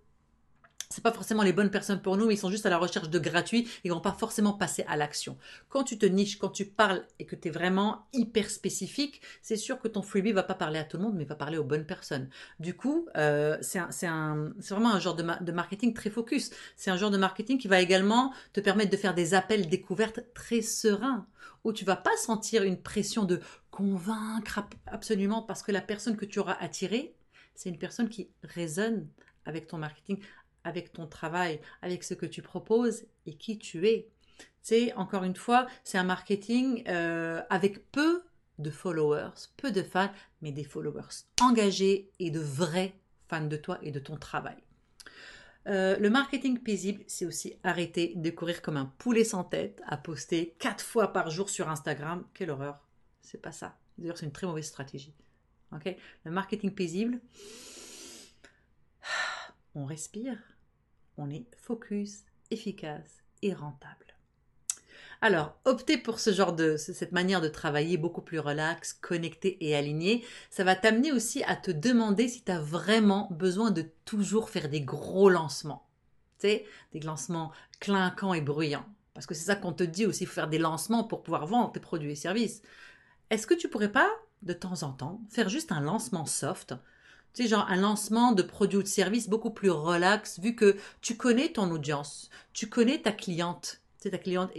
c'est 0.90 1.04
pas 1.04 1.12
forcément 1.12 1.44
les 1.44 1.52
bonnes 1.52 1.70
personnes 1.70 2.02
pour 2.02 2.16
nous, 2.16 2.26
mais 2.26 2.35
ils 2.35 2.38
sont 2.38 2.50
juste 2.50 2.66
à 2.66 2.70
la 2.70 2.76
recherche 2.76 3.09
de 3.09 3.18
gratuit, 3.20 3.68
ils 3.85 3.92
vont 3.92 4.00
pas 4.00 4.12
forcément 4.12 4.52
passer 4.52 4.85
à 4.88 4.97
l'action. 4.97 5.38
Quand 5.68 5.85
tu 5.85 5.97
te 5.99 6.04
niches, 6.04 6.37
quand 6.37 6.49
tu 6.49 6.64
parles 6.64 7.06
et 7.20 7.26
que 7.26 7.37
tu 7.37 7.47
es 7.47 7.50
vraiment 7.52 8.06
hyper 8.12 8.50
spécifique, 8.50 9.23
c'est 9.40 9.56
sûr 9.56 9.78
que 9.78 9.87
ton 9.87 10.02
freebie 10.02 10.32
va 10.32 10.42
pas 10.42 10.54
parler 10.54 10.80
à 10.80 10.85
tout 10.85 10.97
le 10.97 11.04
monde, 11.04 11.14
mais 11.14 11.25
va 11.25 11.37
parler 11.37 11.59
aux 11.59 11.64
bonnes 11.64 11.87
personnes. 11.87 12.28
Du 12.59 12.75
coup, 12.75 13.06
euh, 13.16 13.56
c'est 13.61 13.78
vraiment 14.09 14.92
un 14.92 14.99
genre 14.99 15.14
de, 15.14 15.52
marketing 15.52 15.94
très 15.94 16.11
focus. 16.11 16.50
C'est 16.76 16.90
un 16.90 16.97
genre 16.97 17.12
de 17.12 17.18
marketing 17.18 17.59
qui 17.59 17.68
va 17.68 17.80
également 17.80 18.35
te 18.52 18.59
permettre 18.59 18.90
de 18.90 18.97
faire 18.97 19.14
des 19.14 19.35
appels 19.35 19.68
découvertes 19.68 20.20
très 20.35 20.61
sereins, 20.61 21.28
où 21.62 21.73
tu 21.73 21.85
vas 21.85 21.97
pas 21.97 22.16
sentir 22.16 22.64
une 22.64 22.80
pression 22.80 23.25
de 23.25 23.40
convaincre 23.70 24.66
absolument 24.87 25.42
parce 25.42 25.62
que 25.62 25.70
la 25.70 25.82
personne 25.82 26.16
que 26.16 26.25
tu 26.25 26.40
auras 26.40 26.56
attirée 26.59 27.14
C'est 27.54 27.68
une 27.68 27.78
personne 27.78 28.09
qui 28.09 28.30
résonne 28.42 29.06
avec 29.47 29.66
ton 29.66 29.78
marketing, 29.78 30.18
avec 30.64 30.93
ton 30.93 31.07
travail, 31.07 31.61
avec 31.83 32.05
ce 32.05 32.14
que 32.14 32.26
tu 32.26 32.43
proposes 32.43 33.05
et 33.26 33.35
qui 33.35 33.59
tu 33.59 33.87
es. 33.88 34.11
C'est 34.62 34.93
encore 34.95 35.25
une 35.25 35.37
fois, 35.37 35.67
c'est 35.85 35.99
un 35.99 36.05
marketing 36.05 36.85
euh, 36.88 37.43
avec 37.50 37.90
peu 37.90 38.23
de 38.59 38.71
followers, 38.71 39.49
peu 39.57 39.73
de 39.73 39.83
fans, 39.83 40.12
mais 40.43 40.52
des 40.52 40.64
followers 40.64 41.25
engagés 41.40 42.11
et 42.19 42.31
de 42.31 42.40
vrais 42.40 42.95
fans 43.29 43.47
de 43.47 43.57
toi 43.57 43.79
et 43.83 43.90
de 43.90 44.00
ton 44.00 44.17
travail. 44.17 44.57
Euh, 45.67 45.97
le 45.99 46.11
marketing 46.11 46.59
paisible, 46.59 47.05
c'est 47.07 47.26
aussi 47.26 47.55
arrêter 47.62 48.14
de 48.17 48.31
courir 48.31 48.62
comme 48.62 48.76
un 48.76 48.87
poulet 48.87 49.25
sans 49.25 49.45
tête, 49.45 49.83
à 49.87 49.97
poster 49.97 50.57
quatre 50.59 50.85
fois 50.85 51.12
par 51.12 51.31
jour 51.31 51.50
sur 51.50 51.69
Instagram. 51.69 52.25
Quelle 52.35 52.50
horreur. 52.50 52.79
C'est 53.21 53.40
pas 53.40 53.52
ça. 53.52 53.79
D'ailleurs, 53.99 54.17
c'est 54.17 54.26
une 54.26 54.33
très 54.33 54.47
mauvaise 54.47 54.67
stratégie. 54.67 55.14
Ok? 55.73 55.95
Le 56.25 56.31
marketing 56.31 56.75
paisible, 56.75 57.21
on 59.75 59.85
respire, 59.85 60.38
on 61.17 61.31
est 61.31 61.47
focus, 61.57 62.25
efficace 62.50 63.23
et 63.43 63.52
rentable. 63.52 64.11
Alors, 65.23 65.55
opter 65.67 65.99
pour 65.99 66.19
ce 66.19 66.33
genre 66.33 66.55
de 66.55 66.79
cette 66.79 67.12
manière 67.12 67.43
de 67.43 67.49
travailler 67.49 67.99
beaucoup 67.99 68.23
plus 68.23 68.38
relax, 68.38 68.95
connecté 68.95 69.59
et 69.61 69.76
aligné, 69.76 70.25
ça 70.49 70.64
va 70.64 70.75
t'amener 70.75 71.12
aussi 71.12 71.43
à 71.45 71.57
te 71.57 71.71
demander 71.71 72.26
si 72.26 72.43
tu 72.43 72.50
as 72.50 72.61
vraiment 72.61 73.29
besoin 73.31 73.71
de 73.71 73.85
toujours 74.07 74.49
faire 74.49 74.71
des 74.71 74.81
gros 74.81 75.29
lancements. 75.29 75.87
Tu 76.38 76.49
sais, 76.49 76.64
des 76.95 77.00
lancements 77.00 77.52
clinquants 77.81 78.33
et 78.33 78.40
bruyants. 78.40 78.87
Parce 79.12 79.26
que 79.26 79.35
c'est 79.35 79.45
ça 79.45 79.57
qu'on 79.57 79.75
te 79.75 79.85
dit 79.85 80.07
aussi, 80.07 80.25
faut 80.25 80.33
faire 80.33 80.49
des 80.49 80.59
lancements 80.59 81.05
pour 81.05 81.23
pouvoir 81.23 81.47
vendre 81.47 81.73
tes 81.73 81.81
produits 81.81 82.12
et 82.12 82.17
services. 82.17 82.62
Est-ce 83.29 83.47
que 83.47 83.55
tu 83.55 83.69
pourrais 83.69 83.93
pas, 83.93 84.11
de 84.40 84.55
temps 84.55 84.83
en 84.83 84.93
temps, 84.93 85.21
faire 85.29 85.50
juste 85.50 85.71
un 85.71 85.83
lancement 85.83 86.25
soft 86.25 86.75
tu 87.35 87.43
sais, 87.43 87.49
genre 87.49 87.67
un 87.69 87.77
lancement 87.77 88.33
de 88.33 88.43
produits 88.43 88.79
ou 88.79 88.83
de 88.83 88.89
services 88.89 89.29
beaucoup 89.29 89.51
plus 89.51 89.71
relax, 89.71 90.41
vu 90.41 90.55
que 90.55 90.77
tu 91.01 91.17
connais 91.17 91.51
ton 91.51 91.71
audience, 91.71 92.31
tu 92.53 92.69
connais 92.69 92.99
ta 92.99 93.13
cliente, 93.13 93.81
c'est 93.99 94.11
ta 94.11 94.19
cliente 94.19 94.51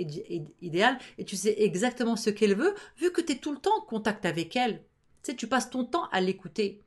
idéale 0.61 0.97
et 1.17 1.25
tu 1.25 1.35
sais 1.35 1.55
exactement 1.57 2.15
ce 2.15 2.29
qu'elle 2.29 2.55
veut, 2.55 2.75
vu 2.97 3.11
que 3.11 3.21
tu 3.21 3.33
es 3.33 3.37
tout 3.37 3.51
le 3.51 3.57
temps 3.57 3.77
en 3.77 3.81
contact 3.81 4.25
avec 4.25 4.55
elle. 4.55 4.83
Tu 5.23 5.31
sais, 5.31 5.35
tu 5.35 5.47
passes 5.47 5.69
ton 5.69 5.83
temps 5.85 6.07
à 6.11 6.21
l'écouter. 6.21 6.81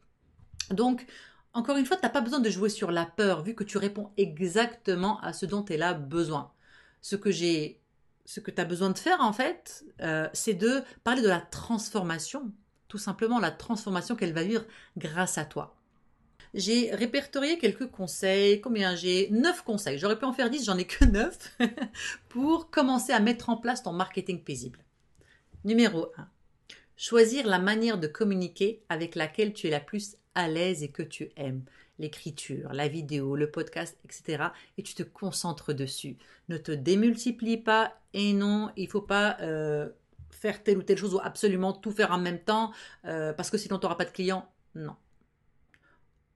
Donc, 0.70 1.06
encore 1.52 1.76
une 1.76 1.86
fois, 1.86 1.96
tu 1.96 2.02
n'as 2.02 2.10
pas 2.10 2.20
besoin 2.20 2.40
de 2.40 2.50
jouer 2.50 2.68
sur 2.68 2.90
la 2.90 3.06
peur, 3.06 3.42
vu 3.42 3.54
que 3.54 3.64
tu 3.64 3.78
réponds 3.78 4.10
exactement 4.16 5.20
à 5.20 5.32
ce 5.32 5.46
dont 5.46 5.64
elle 5.66 5.82
a 5.82 5.94
besoin. 5.94 6.52
Ce 7.00 7.16
que 7.16 7.30
j'ai, 7.30 7.80
ce 8.24 8.40
que 8.40 8.50
tu 8.50 8.60
as 8.60 8.64
besoin 8.64 8.90
de 8.90 8.98
faire, 8.98 9.20
en 9.20 9.32
fait, 9.32 9.84
euh, 10.00 10.28
c'est 10.32 10.54
de 10.54 10.82
parler 11.04 11.22
de 11.22 11.28
la 11.28 11.40
transformation. 11.40 12.50
Tout 12.94 12.98
simplement, 12.98 13.40
la 13.40 13.50
transformation 13.50 14.14
qu'elle 14.14 14.32
va 14.32 14.44
vivre 14.44 14.62
grâce 14.96 15.36
à 15.36 15.44
toi 15.44 15.74
j'ai 16.54 16.94
répertorié 16.94 17.58
quelques 17.58 17.90
conseils. 17.90 18.60
Combien 18.60 18.94
j'ai? 18.94 19.28
9 19.32 19.64
conseils. 19.64 19.98
J'aurais 19.98 20.16
pu 20.16 20.26
en 20.26 20.32
faire 20.32 20.48
10, 20.48 20.66
j'en 20.66 20.78
ai 20.78 20.84
que 20.84 21.04
9 21.04 21.58
pour 22.28 22.70
commencer 22.70 23.12
à 23.12 23.18
mettre 23.18 23.50
en 23.50 23.56
place 23.56 23.82
ton 23.82 23.92
marketing 23.92 24.44
paisible. 24.44 24.78
Numéro 25.64 26.12
1. 26.16 26.28
Choisir 26.96 27.48
la 27.48 27.58
manière 27.58 27.98
de 27.98 28.06
communiquer 28.06 28.84
avec 28.88 29.16
laquelle 29.16 29.54
tu 29.54 29.66
es 29.66 29.70
la 29.70 29.80
plus 29.80 30.16
à 30.36 30.46
l'aise 30.46 30.84
et 30.84 30.92
que 30.92 31.02
tu 31.02 31.30
aimes. 31.34 31.64
L'écriture, 31.98 32.72
la 32.72 32.86
vidéo, 32.86 33.34
le 33.34 33.50
podcast, 33.50 33.98
etc. 34.04 34.50
Et 34.78 34.84
tu 34.84 34.94
te 34.94 35.02
concentres 35.02 35.74
dessus. 35.74 36.16
Ne 36.48 36.58
te 36.58 36.70
démultiplie 36.70 37.56
pas 37.56 37.98
et 38.12 38.32
non, 38.32 38.70
il 38.76 38.88
faut 38.88 39.02
pas 39.02 39.36
euh, 39.40 39.88
faire 40.44 40.62
telle 40.62 40.76
ou 40.76 40.82
telle 40.82 40.98
chose 40.98 41.14
ou 41.14 41.20
absolument 41.22 41.72
tout 41.72 41.90
faire 41.90 42.12
en 42.12 42.18
même 42.18 42.38
temps 42.38 42.70
euh, 43.06 43.32
parce 43.32 43.48
que 43.48 43.56
sinon 43.56 43.78
tu 43.78 43.86
n'auras 43.86 43.94
pas 43.94 44.04
de 44.04 44.10
clients? 44.10 44.46
Non 44.74 44.94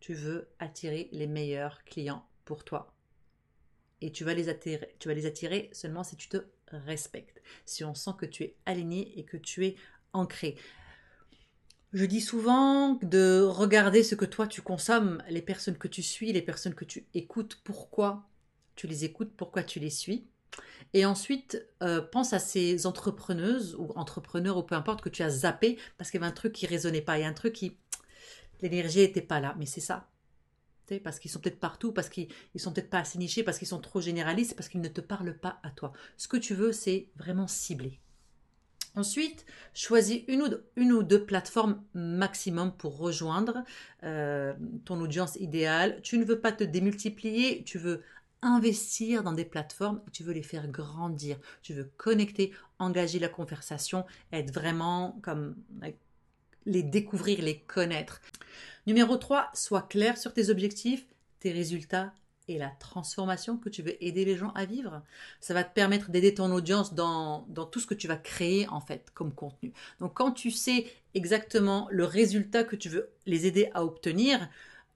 tu 0.00 0.14
veux 0.14 0.48
attirer 0.58 1.08
les 1.12 1.26
meilleurs 1.26 1.84
clients 1.84 2.26
pour 2.44 2.64
toi. 2.64 2.94
Et 4.00 4.12
tu 4.12 4.24
vas 4.24 4.34
les 4.34 4.48
attirer, 4.48 4.94
tu 4.98 5.08
vas 5.08 5.14
les 5.14 5.26
attirer 5.26 5.70
seulement 5.72 6.04
si 6.04 6.16
tu 6.16 6.28
te 6.28 6.38
respectes, 6.68 7.42
si 7.64 7.84
on 7.84 7.94
sent 7.94 8.12
que 8.16 8.26
tu 8.26 8.44
es 8.44 8.56
aligné 8.64 9.18
et 9.18 9.24
que 9.24 9.36
tu 9.36 9.66
es 9.66 9.76
ancré. 10.12 10.56
Je 11.92 12.04
dis 12.04 12.20
souvent 12.20 12.94
de 13.02 13.42
regarder 13.42 14.02
ce 14.02 14.14
que 14.14 14.24
toi 14.24 14.46
tu 14.46 14.62
consommes, 14.62 15.22
les 15.28 15.42
personnes 15.42 15.78
que 15.78 15.88
tu 15.88 16.02
suis, 16.02 16.32
les 16.32 16.42
personnes 16.42 16.74
que 16.74 16.84
tu 16.84 17.06
écoutes, 17.14 17.60
pourquoi 17.64 18.28
tu 18.76 18.86
les 18.86 19.04
écoutes, 19.04 19.32
pourquoi 19.36 19.64
tu 19.64 19.80
les 19.80 19.90
suis. 19.90 20.28
Et 20.94 21.04
ensuite, 21.04 21.66
euh, 21.82 22.00
pense 22.00 22.32
à 22.32 22.38
ces 22.38 22.86
entrepreneuses 22.86 23.74
ou 23.78 23.92
entrepreneurs 23.94 24.56
ou 24.56 24.62
peu 24.62 24.74
importe 24.74 25.02
que 25.02 25.08
tu 25.08 25.22
as 25.22 25.30
zappé 25.30 25.78
parce 25.96 26.10
qu'il 26.10 26.20
y 26.20 26.22
avait 26.22 26.30
un 26.30 26.34
truc 26.34 26.52
qui 26.52 26.66
résonnait 26.66 27.02
pas, 27.02 27.18
il 27.18 27.22
y 27.22 27.24
a 27.24 27.28
un 27.28 27.34
truc 27.34 27.52
qui 27.52 27.76
l'énergie 28.62 28.98
n'était 28.98 29.22
pas 29.22 29.40
là. 29.40 29.54
Mais 29.58 29.66
c'est 29.66 29.80
ça. 29.80 30.08
Parce 31.04 31.18
qu'ils 31.18 31.30
sont 31.30 31.40
peut-être 31.40 31.60
partout, 31.60 31.92
parce 31.92 32.08
qu'ils 32.08 32.28
sont 32.56 32.72
peut-être 32.72 32.88
pas 32.88 33.00
assez 33.00 33.18
nichés, 33.18 33.42
parce 33.42 33.58
qu'ils 33.58 33.68
sont 33.68 33.80
trop 33.80 34.00
généralistes, 34.00 34.56
parce 34.56 34.70
qu'ils 34.70 34.80
ne 34.80 34.88
te 34.88 35.02
parlent 35.02 35.36
pas 35.36 35.60
à 35.62 35.70
toi. 35.70 35.92
Ce 36.16 36.28
que 36.28 36.38
tu 36.38 36.54
veux, 36.54 36.72
c'est 36.72 37.10
vraiment 37.16 37.46
cibler. 37.46 38.00
Ensuite, 38.94 39.44
choisis 39.74 40.22
une 40.28 40.42
ou, 40.42 40.48
deux, 40.48 40.66
une 40.76 40.92
ou 40.92 41.02
deux 41.02 41.24
plateformes 41.24 41.84
maximum 41.92 42.72
pour 42.72 42.96
rejoindre 42.96 43.62
euh, 44.02 44.54
ton 44.86 44.98
audience 45.00 45.36
idéale. 45.36 46.00
Tu 46.02 46.16
ne 46.16 46.24
veux 46.24 46.40
pas 46.40 46.52
te 46.52 46.64
démultiplier, 46.64 47.62
tu 47.64 47.78
veux 47.78 48.02
investir 48.42 49.22
dans 49.22 49.32
des 49.32 49.44
plateformes, 49.44 50.00
tu 50.12 50.22
veux 50.22 50.32
les 50.32 50.42
faire 50.42 50.68
grandir, 50.68 51.38
tu 51.62 51.74
veux 51.74 51.90
connecter, 51.96 52.52
engager 52.78 53.18
la 53.18 53.28
conversation, 53.28 54.04
être 54.32 54.52
vraiment 54.52 55.18
comme 55.22 55.56
les 56.66 56.82
découvrir, 56.82 57.42
les 57.42 57.60
connaître. 57.60 58.20
Numéro 58.86 59.16
3, 59.16 59.50
sois 59.54 59.82
clair 59.82 60.18
sur 60.18 60.32
tes 60.32 60.50
objectifs, 60.50 61.06
tes 61.40 61.52
résultats 61.52 62.12
et 62.48 62.58
la 62.58 62.70
transformation 62.80 63.56
que 63.56 63.68
tu 63.68 63.82
veux 63.82 64.02
aider 64.02 64.24
les 64.24 64.36
gens 64.36 64.52
à 64.54 64.64
vivre. 64.64 65.02
Ça 65.40 65.54
va 65.54 65.64
te 65.64 65.72
permettre 65.74 66.10
d'aider 66.10 66.34
ton 66.34 66.50
audience 66.50 66.94
dans, 66.94 67.44
tout 67.70 67.80
ce 67.80 67.86
que 67.86 67.94
tu 67.94 68.08
vas 68.08 68.16
créer 68.16 68.66
en 68.68 68.80
fait 68.80 69.10
comme 69.14 69.32
contenu. 69.32 69.72
Donc 70.00 70.14
quand 70.14 70.32
tu 70.32 70.50
sais 70.50 70.86
exactement 71.14 71.88
le 71.90 72.04
résultat 72.04 72.64
que 72.64 72.76
tu 72.76 72.88
veux 72.88 73.10
les 73.26 73.46
aider 73.46 73.70
à 73.74 73.84
obtenir, 73.84 74.48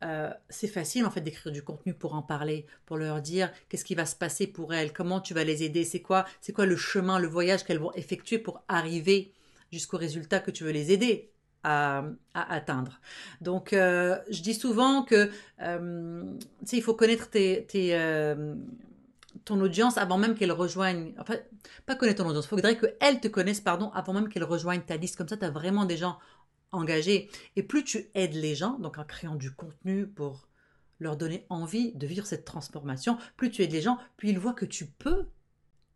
euh, 0.03 0.31
c'est 0.49 0.69
facile 0.69 1.05
en 1.07 1.11
fait 1.11 1.21
d'écrire 1.21 1.53
du 1.53 1.63
contenu 1.63 1.95
pour 1.95 2.15
en 2.15 2.23
parler, 2.23 2.67
pour 2.87 2.97
leur 2.97 3.21
dire 3.21 3.51
qu'est-ce 3.69 3.85
qui 3.85 3.95
va 3.95 4.07
se 4.07 4.17
passer 4.17 4.47
pour 4.47 4.75
elles, 4.75 4.93
comment 4.93 5.21
tu 5.21 5.35
vas 5.35 5.45
les 5.45 5.63
aider, 5.63 5.85
c'est 5.85 6.03
quoi, 6.03 6.25
c'est 6.41 6.53
quoi 6.53 6.67
le 6.67 6.77
chemin, 6.77 7.19
le 7.19 7.29
voyage 7.29 7.65
qu'elles 7.65 7.79
vont 7.79 7.93
effectuer 7.95 8.39
pour 8.39 8.63
arriver 8.69 9.33
jusqu'au 9.73 9.97
résultat 9.97 10.41
que 10.41 10.51
tu 10.51 10.65
veux 10.65 10.73
les 10.73 10.93
aider 10.93 11.33
à, 11.65 12.05
atteindre. 12.35 13.01
Donc, 13.41 13.73
euh, 13.73 14.19
je 14.31 14.43
dis 14.43 14.55
souvent 14.55 15.03
que 15.03 15.31
euh, 15.63 16.25
il 16.73 16.83
faut 16.83 16.95
connaître 16.95 17.31
tes, 17.31 17.67
euh, 17.75 18.55
ton 19.45 19.61
audience 19.61 19.99
avant 19.99 20.19
même 20.19 20.35
qu'elle 20.35 20.53
rejoigne. 20.53 21.15
Enfin, 21.19 21.35
pas 21.87 21.95
connaître 21.95 22.23
ton 22.23 22.29
audience, 22.29 22.47
il 22.47 22.49
faudrait 22.49 22.77
qu'elle 22.77 23.21
te 23.21 23.29
connaisse, 23.29 23.61
pardon, 23.61 23.91
avant 23.95 24.13
même 24.13 24.29
qu'elle 24.29 24.45
rejoigne 24.45 24.81
ta 24.81 24.97
liste. 24.97 25.17
Comme 25.17 25.29
ça, 25.29 25.37
tu 25.37 25.45
as 25.45 25.51
vraiment 25.51 25.85
des 25.85 25.97
gens 25.97 26.19
engagés. 26.73 27.31
Et 27.57 27.63
plus 27.63 27.85
tu 27.85 28.07
aides 28.15 28.35
les 28.35 28.55
gens, 28.55 28.79
donc 28.79 28.99
en 28.99 29.05
créant 29.05 29.37
du 29.37 29.53
contenu 29.53 30.07
pour 30.07 30.49
leur 31.01 31.17
donner 31.17 31.47
envie 31.49 31.93
de 31.93 32.07
vivre 32.07 32.27
cette 32.27 32.45
transformation, 32.45 33.19
plus 33.37 33.51
tu 33.51 33.63
aides 33.63 33.73
les 33.73 33.83
gens, 33.83 33.99
plus 34.17 34.31
ils 34.31 34.39
voient 34.39 34.55
que 34.55 34.67
tu 34.67 34.87
peux 34.87 35.27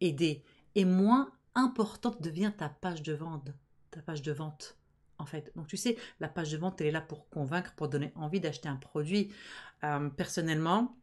aider. 0.00 0.42
Et 0.74 0.84
moins 0.84 1.32
importante 1.54 2.20
devient 2.22 2.52
ta 2.56 2.68
page 2.68 3.02
de 3.02 3.14
vente. 3.14 3.50
Ta 3.90 4.02
page 4.02 4.22
de 4.22 4.32
vente 4.32 4.76
en 5.18 5.26
fait. 5.26 5.52
Donc 5.56 5.66
tu 5.66 5.76
sais, 5.76 5.96
la 6.20 6.28
page 6.28 6.52
de 6.52 6.58
vente, 6.58 6.80
elle 6.80 6.88
est 6.88 6.92
là 6.92 7.00
pour 7.00 7.28
convaincre, 7.28 7.74
pour 7.74 7.88
donner 7.88 8.12
envie 8.14 8.40
d'acheter 8.40 8.68
un 8.68 8.76
produit. 8.76 9.32
Euh, 9.84 10.08
personnellement, 10.10 10.96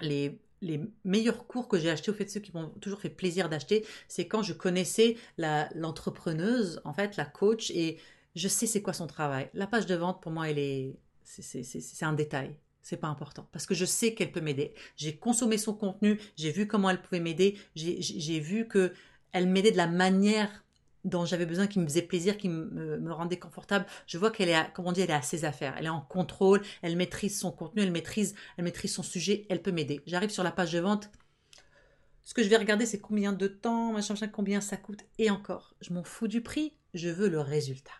les, 0.00 0.40
les 0.62 0.80
meilleurs 1.04 1.46
cours 1.46 1.68
que 1.68 1.78
j'ai 1.78 1.90
achetés, 1.90 2.10
au 2.10 2.14
fait, 2.14 2.28
ceux 2.28 2.40
qui 2.40 2.52
m'ont 2.52 2.68
toujours 2.80 3.00
fait 3.00 3.10
plaisir 3.10 3.48
d'acheter, 3.48 3.86
c'est 4.08 4.26
quand 4.26 4.42
je 4.42 4.52
connaissais 4.52 5.16
l'entrepreneuse, 5.38 6.80
en 6.84 6.92
fait, 6.92 7.16
la 7.16 7.24
coach, 7.24 7.70
et 7.70 7.98
je 8.34 8.48
sais 8.48 8.66
c'est 8.66 8.82
quoi 8.82 8.92
son 8.92 9.06
travail. 9.06 9.50
La 9.54 9.66
page 9.66 9.86
de 9.86 9.94
vente, 9.94 10.22
pour 10.22 10.32
moi, 10.32 10.50
elle 10.50 10.58
est, 10.58 10.96
c'est 11.24 12.04
un 12.04 12.12
détail. 12.12 12.56
C'est 12.82 12.96
pas 12.96 13.08
important 13.08 13.46
parce 13.52 13.66
que 13.66 13.74
je 13.74 13.84
sais 13.84 14.14
qu'elle 14.14 14.32
peut 14.32 14.40
m'aider. 14.40 14.74
J'ai 14.96 15.16
consommé 15.16 15.58
son 15.58 15.74
contenu, 15.74 16.18
j'ai 16.36 16.50
vu 16.50 16.66
comment 16.66 16.88
elle 16.88 17.02
pouvait 17.02 17.20
m'aider, 17.20 17.58
j'ai 17.74 18.40
vu 18.40 18.66
que 18.66 18.94
elle 19.32 19.48
m'aidait 19.48 19.70
de 19.70 19.76
la 19.76 19.86
manière 19.86 20.64
dont 21.04 21.24
j'avais 21.24 21.46
besoin, 21.46 21.66
qui 21.66 21.78
me 21.78 21.86
faisait 21.86 22.02
plaisir, 22.02 22.36
qui 22.36 22.48
me, 22.48 23.12
rendait 23.12 23.38
confortable. 23.38 23.86
Je 24.06 24.18
vois 24.18 24.30
qu'elle 24.30 24.48
est, 24.48 24.72
comme 24.74 24.86
on 24.86 24.92
dit, 24.92 25.00
elle 25.00 25.10
est 25.10 25.14
à 25.14 25.22
ses 25.22 25.44
affaires. 25.44 25.74
Elle 25.78 25.86
est 25.86 25.90
en 25.90 26.00
contrôle, 26.00 26.60
elle 26.82 26.96
maîtrise 26.96 27.38
son 27.38 27.50
contenu, 27.50 27.82
elle 27.82 27.92
maîtrise, 27.92 28.34
elle 28.56 28.64
maîtrise 28.64 28.94
son 28.94 29.02
sujet, 29.02 29.46
elle 29.48 29.62
peut 29.62 29.72
m'aider. 29.72 30.00
J'arrive 30.06 30.30
sur 30.30 30.42
la 30.42 30.50
page 30.50 30.72
de 30.72 30.80
vente. 30.80 31.10
Ce 32.24 32.34
que 32.34 32.42
je 32.42 32.48
vais 32.48 32.56
regarder, 32.56 32.86
c'est 32.86 33.00
combien 33.00 33.32
de 33.32 33.48
temps, 33.48 33.92
machin, 33.92 34.14
combien 34.28 34.60
ça 34.60 34.76
coûte. 34.76 35.04
Et 35.18 35.30
encore, 35.30 35.74
je 35.80 35.92
m'en 35.92 36.04
fous 36.04 36.28
du 36.28 36.42
prix, 36.42 36.74
je 36.94 37.08
veux 37.08 37.28
le 37.28 37.40
résultat. 37.40 37.92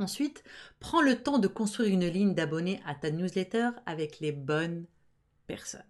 Ensuite, 0.00 0.42
prends 0.80 1.02
le 1.02 1.22
temps 1.22 1.38
de 1.38 1.46
construire 1.46 1.92
une 1.92 2.06
ligne 2.06 2.34
d'abonnés 2.34 2.80
à 2.86 2.94
ta 2.94 3.10
newsletter 3.10 3.68
avec 3.84 4.18
les 4.20 4.32
bonnes 4.32 4.86
personnes. 5.46 5.82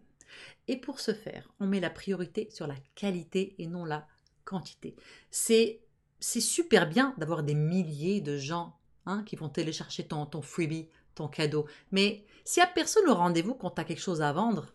Et 0.67 0.77
pour 0.77 0.99
ce 0.99 1.15
faire, 1.15 1.49
on 1.61 1.67
met 1.67 1.79
la 1.79 1.91
priorité 1.91 2.49
sur 2.51 2.67
la 2.67 2.75
qualité 2.97 3.55
et 3.59 3.69
non 3.69 3.85
la 3.85 4.09
quantité. 4.45 4.97
C'est 5.31 5.81
super 6.21 6.89
bien 6.89 7.15
d'avoir 7.19 7.45
des 7.45 7.55
milliers 7.55 8.21
de 8.21 8.37
gens 8.37 8.77
hein, 9.07 9.23
qui 9.25 9.37
vont 9.37 9.49
télécharger 9.49 10.05
ton, 10.05 10.43
freebie, 10.43 10.89
ton 11.15 11.29
cadeau. 11.29 11.67
Mais 11.93 12.25
s'il 12.45 12.65
n'y 12.65 12.69
a 12.69 12.73
personne 12.73 13.09
au 13.09 13.15
rendez-vous 13.15 13.55
quand 13.55 13.71
tu 13.71 13.81
as 13.81 13.85
quelque 13.85 14.03
chose 14.03 14.23
à 14.23 14.33
vendre, 14.33 14.75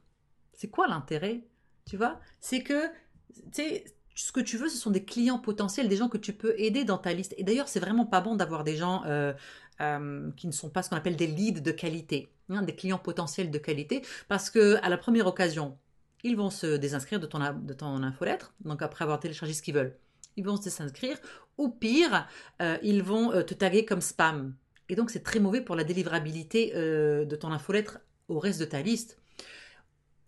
c'est 0.53 0.69
quoi 0.69 0.87
l'intérêt? 0.87 1.41
Tu 1.85 1.97
vois? 1.97 2.21
C'est 2.39 2.63
que, 2.63 2.89
ce 4.15 4.31
que 4.31 4.39
tu 4.39 4.57
veux, 4.57 4.69
ce 4.69 4.77
sont 4.77 4.91
des 4.91 5.03
clients 5.03 5.37
potentiels, 5.37 5.89
des 5.89 5.97
gens 5.97 6.07
que 6.07 6.17
tu 6.17 6.31
peux 6.31 6.55
aider 6.57 6.85
dans 6.85 6.97
ta 6.97 7.13
liste. 7.13 7.35
Et 7.37 7.43
d'ailleurs, 7.43 7.67
c'est 7.67 7.81
vraiment 7.81 8.05
pas 8.05 8.21
bon 8.21 8.35
d'avoir 8.35 8.63
des 8.63 8.77
gens 8.77 9.03
euh, 9.05 9.33
euh, 9.81 10.31
qui 10.37 10.47
ne 10.47 10.53
sont 10.53 10.69
pas 10.69 10.81
ce 10.83 10.89
qu'on 10.89 10.95
appelle 10.95 11.17
des 11.17 11.27
leads 11.27 11.61
de 11.61 11.71
qualité, 11.71 12.29
hein, 12.49 12.61
des 12.61 12.73
clients 12.73 12.97
potentiels 12.97 13.51
de 13.51 13.57
qualité, 13.57 14.03
parce 14.29 14.49
que 14.49 14.77
à 14.81 14.89
la 14.89 14.97
première 14.97 15.27
occasion, 15.27 15.77
ils 16.23 16.37
vont 16.37 16.49
se 16.49 16.77
désinscrire 16.77 17.19
de 17.19 17.27
ton, 17.27 17.39
de 17.39 17.73
ton 17.73 18.01
infolettre, 18.03 18.53
donc 18.63 18.81
après 18.81 19.03
avoir 19.03 19.19
téléchargé 19.19 19.53
ce 19.53 19.61
qu'ils 19.61 19.75
veulent, 19.75 19.97
ils 20.37 20.45
vont 20.45 20.55
se 20.55 20.63
désinscrire, 20.63 21.17
ou 21.57 21.69
pire, 21.69 22.27
euh, 22.61 22.77
ils 22.83 23.03
vont 23.03 23.31
te 23.43 23.53
taguer 23.53 23.83
comme 23.83 24.01
spam. 24.01 24.55
Et 24.87 24.95
donc, 24.95 25.09
c'est 25.09 25.23
très 25.23 25.39
mauvais 25.39 25.61
pour 25.61 25.75
la 25.75 25.83
délivrabilité 25.83 26.71
de 26.73 27.35
ton 27.35 27.51
infolettre 27.51 27.99
au 28.27 28.37
reste 28.37 28.59
de 28.59 28.65
ta 28.65 28.81
liste. 28.81 29.19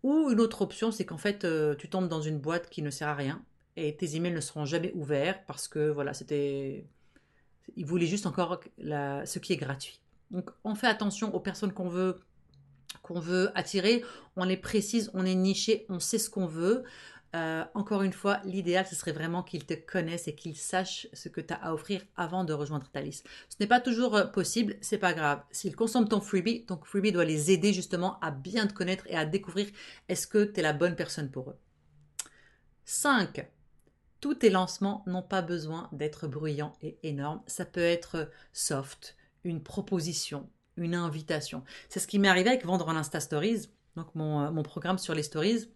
Ou 0.01 0.31
une 0.31 0.39
autre 0.39 0.63
option, 0.63 0.91
c'est 0.91 1.05
qu'en 1.05 1.17
fait, 1.17 1.45
tu 1.77 1.89
tombes 1.89 2.07
dans 2.07 2.21
une 2.21 2.39
boîte 2.39 2.67
qui 2.69 2.81
ne 2.81 2.89
sert 2.89 3.07
à 3.07 3.13
rien 3.13 3.43
et 3.77 3.95
tes 3.95 4.15
emails 4.15 4.33
ne 4.33 4.41
seront 4.41 4.65
jamais 4.65 4.91
ouverts 4.95 5.45
parce 5.45 5.67
que 5.67 5.89
voilà, 5.89 6.13
c'était. 6.13 6.85
Ils 7.75 7.85
voulaient 7.85 8.07
juste 8.07 8.25
encore 8.25 8.59
ce 8.79 9.39
qui 9.39 9.53
est 9.53 9.57
gratuit. 9.57 10.01
Donc 10.31 10.49
on 10.63 10.75
fait 10.75 10.87
attention 10.87 11.33
aux 11.33 11.39
personnes 11.39 11.71
qu'on 11.71 11.87
veut 11.87 12.19
qu'on 13.01 13.19
veut 13.19 13.51
attirer, 13.55 14.03
on 14.35 14.43
les 14.43 14.57
précise, 14.57 15.11
on 15.13 15.25
est 15.25 15.35
niché, 15.35 15.85
on 15.89 15.99
sait 15.99 16.17
ce 16.17 16.29
qu'on 16.29 16.45
veut. 16.45 16.83
Euh, 17.35 17.63
encore 17.73 18.03
une 18.03 18.13
fois, 18.13 18.39
l'idéal, 18.45 18.85
ce 18.87 18.95
serait 18.95 19.11
vraiment 19.11 19.43
qu'ils 19.43 19.65
te 19.65 19.73
connaissent 19.73 20.27
et 20.27 20.35
qu'ils 20.35 20.55
sachent 20.55 21.07
ce 21.13 21.29
que 21.29 21.41
tu 21.41 21.53
as 21.53 21.57
à 21.57 21.73
offrir 21.73 22.01
avant 22.15 22.43
de 22.45 22.53
rejoindre 22.53 22.89
ta 22.89 23.01
liste. 23.01 23.27
Ce 23.49 23.57
n'est 23.59 23.67
pas 23.67 23.81
toujours 23.81 24.15
euh, 24.15 24.25
possible, 24.25 24.75
c'est 24.81 24.97
pas 24.97 25.13
grave. 25.13 25.41
S'ils 25.51 25.75
consomment 25.75 26.07
ton 26.07 26.21
freebie, 26.21 26.65
ton 26.65 26.79
freebie 26.83 27.11
doit 27.11 27.25
les 27.25 27.51
aider 27.51 27.73
justement 27.73 28.17
à 28.21 28.31
bien 28.31 28.65
te 28.65 28.73
connaître 28.73 29.05
et 29.07 29.15
à 29.15 29.25
découvrir 29.25 29.67
est-ce 30.07 30.25
que 30.25 30.45
tu 30.45 30.59
es 30.59 30.63
la 30.63 30.73
bonne 30.73 30.95
personne 30.95 31.29
pour 31.29 31.49
eux. 31.51 31.57
5. 32.85 33.45
Tous 34.19 34.35
tes 34.35 34.49
lancements 34.49 35.03
n'ont 35.05 35.21
pas 35.21 35.41
besoin 35.41 35.89
d'être 35.91 36.27
bruyants 36.27 36.73
et 36.81 36.97
énormes. 37.03 37.41
Ça 37.47 37.65
peut 37.65 37.79
être 37.79 38.29
soft, 38.51 39.15
une 39.43 39.61
proposition, 39.61 40.49
une 40.75 40.95
invitation. 40.95 41.63
C'est 41.89 41.99
ce 41.99 42.07
qui 42.07 42.19
m'est 42.19 42.27
arrivé 42.27 42.49
avec 42.49 42.65
Vendre 42.65 42.87
en 42.87 42.95
Insta 42.95 43.19
Stories, 43.19 43.69
donc 43.95 44.13
mon, 44.15 44.41
euh, 44.41 44.51
mon 44.51 44.63
programme 44.63 44.97
sur 44.97 45.13
les 45.13 45.23
stories. 45.23 45.69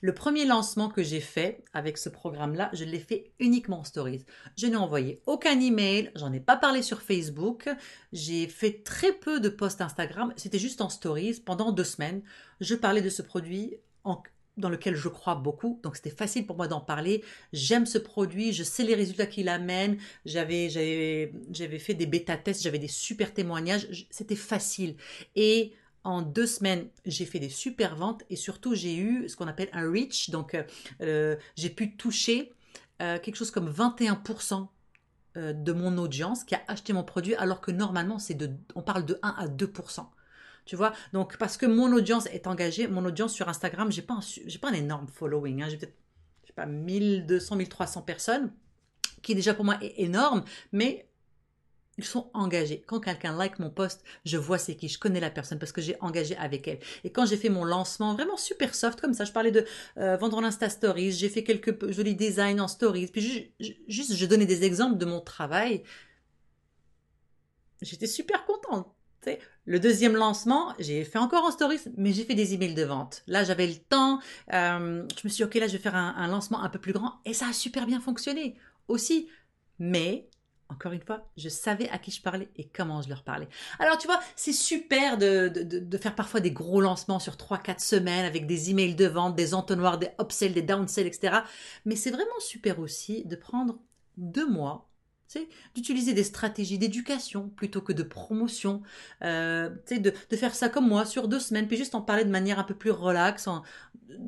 Le 0.00 0.14
premier 0.14 0.44
lancement 0.44 0.88
que 0.88 1.02
j'ai 1.02 1.20
fait 1.20 1.64
avec 1.72 1.98
ce 1.98 2.08
programme-là, 2.08 2.70
je 2.72 2.84
l'ai 2.84 2.98
fait 2.98 3.32
uniquement 3.38 3.80
en 3.80 3.84
stories. 3.84 4.24
Je 4.56 4.66
n'ai 4.66 4.76
envoyé 4.76 5.22
aucun 5.26 5.58
email, 5.58 6.10
j'en 6.16 6.32
ai 6.32 6.40
pas 6.40 6.56
parlé 6.56 6.82
sur 6.82 7.02
Facebook, 7.02 7.68
j'ai 8.12 8.46
fait 8.46 8.82
très 8.84 9.12
peu 9.12 9.40
de 9.40 9.48
posts 9.48 9.80
Instagram, 9.80 10.32
c'était 10.36 10.58
juste 10.58 10.80
en 10.80 10.88
stories 10.88 11.40
pendant 11.44 11.72
deux 11.72 11.84
semaines. 11.84 12.22
Je 12.60 12.74
parlais 12.74 13.02
de 13.02 13.10
ce 13.10 13.22
produit 13.22 13.76
en, 14.04 14.22
dans 14.56 14.68
lequel 14.68 14.94
je 14.94 15.08
crois 15.08 15.34
beaucoup. 15.34 15.80
Donc 15.82 15.96
c'était 15.96 16.10
facile 16.10 16.46
pour 16.46 16.56
moi 16.56 16.68
d'en 16.68 16.80
parler. 16.80 17.24
J'aime 17.52 17.86
ce 17.86 17.98
produit, 17.98 18.52
je 18.52 18.62
sais 18.62 18.84
les 18.84 18.94
résultats 18.94 19.26
qu'il 19.26 19.48
amène. 19.48 19.98
J'avais 20.24 20.68
j'avais 20.68 21.32
j'avais 21.50 21.78
fait 21.78 21.94
des 21.94 22.06
bêta 22.06 22.36
tests, 22.36 22.62
j'avais 22.62 22.78
des 22.78 22.88
super 22.88 23.32
témoignages, 23.32 24.06
c'était 24.10 24.36
facile. 24.36 24.96
Et 25.36 25.72
en 26.04 26.22
deux 26.22 26.46
semaines, 26.46 26.88
j'ai 27.06 27.24
fait 27.24 27.38
des 27.38 27.48
super 27.48 27.96
ventes 27.96 28.24
et 28.28 28.36
surtout 28.36 28.74
j'ai 28.74 28.96
eu 28.96 29.28
ce 29.28 29.36
qu'on 29.36 29.46
appelle 29.46 29.68
un 29.72 29.90
reach. 29.90 30.30
Donc 30.30 30.54
euh, 30.54 30.64
euh, 31.00 31.36
j'ai 31.56 31.70
pu 31.70 31.96
toucher 31.96 32.52
euh, 33.00 33.18
quelque 33.18 33.36
chose 33.36 33.50
comme 33.50 33.70
21% 33.70 34.68
de 35.34 35.72
mon 35.72 35.96
audience 35.96 36.44
qui 36.44 36.54
a 36.54 36.60
acheté 36.68 36.92
mon 36.92 37.04
produit 37.04 37.34
alors 37.36 37.62
que 37.62 37.70
normalement 37.70 38.18
c'est 38.18 38.34
de 38.34 38.50
on 38.74 38.82
parle 38.82 39.06
de 39.06 39.18
1 39.22 39.30
à 39.30 39.46
2%. 39.48 40.06
Tu 40.64 40.76
vois? 40.76 40.92
Donc, 41.12 41.36
parce 41.38 41.56
que 41.56 41.66
mon 41.66 41.92
audience 41.92 42.26
est 42.26 42.46
engagée, 42.46 42.86
mon 42.86 43.04
audience 43.04 43.32
sur 43.32 43.48
Instagram, 43.48 43.90
j'ai 43.90 44.02
pas, 44.02 44.20
j'ai 44.46 44.58
pas 44.58 44.70
un 44.70 44.74
énorme 44.74 45.08
following. 45.08 45.62
Hein. 45.62 45.68
j'ai 45.68 45.76
peut-être, 45.76 45.96
je 46.42 46.48
sais 46.48 46.52
pas, 46.52 46.66
1200, 46.66 47.56
1300 47.56 48.02
personnes, 48.02 48.52
qui 49.22 49.34
déjà 49.34 49.54
pour 49.54 49.64
moi 49.64 49.76
est 49.82 49.94
énorme, 49.98 50.44
mais 50.70 51.08
ils 51.98 52.04
sont 52.04 52.30
engagés. 52.32 52.82
Quand 52.86 53.00
quelqu'un 53.00 53.36
like 53.36 53.58
mon 53.58 53.70
post, 53.70 54.02
je 54.24 54.38
vois 54.38 54.58
c'est 54.58 54.76
qui, 54.76 54.88
je 54.88 54.98
connais 54.98 55.20
la 55.20 55.30
personne 55.30 55.58
parce 55.58 55.72
que 55.72 55.82
j'ai 55.82 55.96
engagé 56.00 56.36
avec 56.36 56.66
elle. 56.66 56.78
Et 57.04 57.10
quand 57.10 57.26
j'ai 57.26 57.36
fait 57.36 57.50
mon 57.50 57.64
lancement 57.64 58.14
vraiment 58.14 58.36
super 58.36 58.74
soft 58.74 59.00
comme 59.00 59.14
ça, 59.14 59.24
je 59.24 59.32
parlais 59.32 59.50
de 59.50 59.66
euh, 59.98 60.16
vendre 60.16 60.38
en 60.38 60.44
Insta 60.44 60.70
Stories, 60.70 61.12
j'ai 61.12 61.28
fait 61.28 61.44
quelques 61.44 61.90
jolis 61.90 62.14
designs 62.14 62.60
en 62.60 62.68
Stories, 62.68 63.08
puis 63.08 63.52
juste 63.88 64.14
je 64.14 64.26
donnais 64.26 64.46
des 64.46 64.64
exemples 64.64 64.96
de 64.96 65.04
mon 65.04 65.20
travail. 65.20 65.82
J'étais 67.82 68.06
super 68.06 68.44
contente. 68.46 68.94
Le 69.64 69.78
deuxième 69.78 70.16
lancement, 70.16 70.74
j'ai 70.80 71.04
fait 71.04 71.18
encore 71.18 71.44
en 71.44 71.52
stories, 71.52 71.78
mais 71.96 72.12
j'ai 72.12 72.24
fait 72.24 72.34
des 72.34 72.52
emails 72.52 72.74
de 72.74 72.82
vente. 72.82 73.22
Là, 73.28 73.44
j'avais 73.44 73.68
le 73.68 73.76
temps. 73.76 74.18
Euh, 74.52 75.06
je 75.16 75.20
me 75.24 75.28
suis 75.28 75.36
dit, 75.36 75.44
OK, 75.44 75.54
là, 75.54 75.68
je 75.68 75.72
vais 75.72 75.78
faire 75.78 75.94
un, 75.94 76.26
lancement 76.26 76.62
un 76.62 76.68
peu 76.68 76.80
plus 76.80 76.92
grand. 76.92 77.20
Et 77.24 77.32
ça 77.32 77.46
a 77.48 77.52
super 77.52 77.86
bien 77.86 78.00
fonctionné 78.00 78.56
aussi. 78.88 79.28
Mais, 79.78 80.28
encore 80.68 80.90
une 80.90 81.00
fois, 81.00 81.28
je 81.36 81.48
savais 81.48 81.88
à 81.90 81.98
qui 81.98 82.10
je 82.10 82.20
parlais 82.20 82.48
et 82.56 82.66
comment 82.66 83.02
je 83.02 83.08
leur 83.08 83.22
parlais. 83.22 83.48
Alors, 83.78 83.98
tu 83.98 84.08
vois, 84.08 84.18
c'est 84.34 84.52
super 84.52 85.16
de, 85.16 85.48
de, 85.48 85.98
faire 85.98 86.16
parfois 86.16 86.40
des 86.40 86.50
gros 86.50 86.80
lancements 86.80 87.20
sur 87.20 87.34
3-4 87.34 87.78
semaines 87.78 88.24
avec 88.24 88.48
des 88.48 88.70
emails 88.70 88.96
de 88.96 89.06
vente, 89.06 89.36
des 89.36 89.54
entonnoirs, 89.54 89.98
des 89.98 90.08
upsells, 90.20 90.54
des 90.54 90.62
downsells, 90.62 91.06
etc. 91.06 91.36
Mais 91.84 91.94
c'est 91.94 92.10
vraiment 92.10 92.40
super 92.40 92.80
aussi 92.80 93.24
de 93.26 93.36
prendre 93.36 93.78
deux 94.16 94.48
mois 94.48 94.91
d'utiliser 95.74 96.12
des 96.12 96.24
stratégies 96.24 96.78
d'éducation 96.78 97.48
plutôt 97.48 97.80
que 97.80 97.92
de 97.92 98.02
promotion, 98.02 98.82
euh, 99.22 99.70
de, 99.90 100.36
faire 100.36 100.54
ça 100.54 100.68
comme 100.68 100.88
moi 100.88 101.04
sur 101.04 101.28
deux 101.28 101.40
semaines, 101.40 101.66
puis 101.66 101.76
juste 101.76 101.94
en 101.94 102.02
parler 102.02 102.24
de 102.24 102.30
manière 102.30 102.58
un 102.58 102.64
peu 102.64 102.74
plus 102.74 102.90
relaxe 102.90 103.48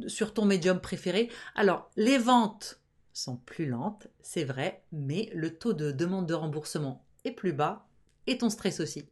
sur 0.07 0.35
ton 0.35 0.45
médium 0.45 0.81
préféré. 0.81 1.31
Alors, 1.55 1.91
les 1.97 2.19
ventes 2.19 2.81
sont 3.13 3.37
plus 3.37 3.67
lentes, 3.67 4.09
c'est 4.23 4.45
vrai, 4.45 4.83
mais 4.93 5.31
le 5.35 5.57
taux 5.57 5.73
de 5.73 5.93
demande 5.93 6.27
de 6.27 6.35
remboursement 6.35 7.05
est 7.25 7.33
plus 7.33 7.53
bas 7.53 7.87
et 8.27 8.39
ton 8.39 8.51
stress 8.51 8.81
aussi. 8.81 9.09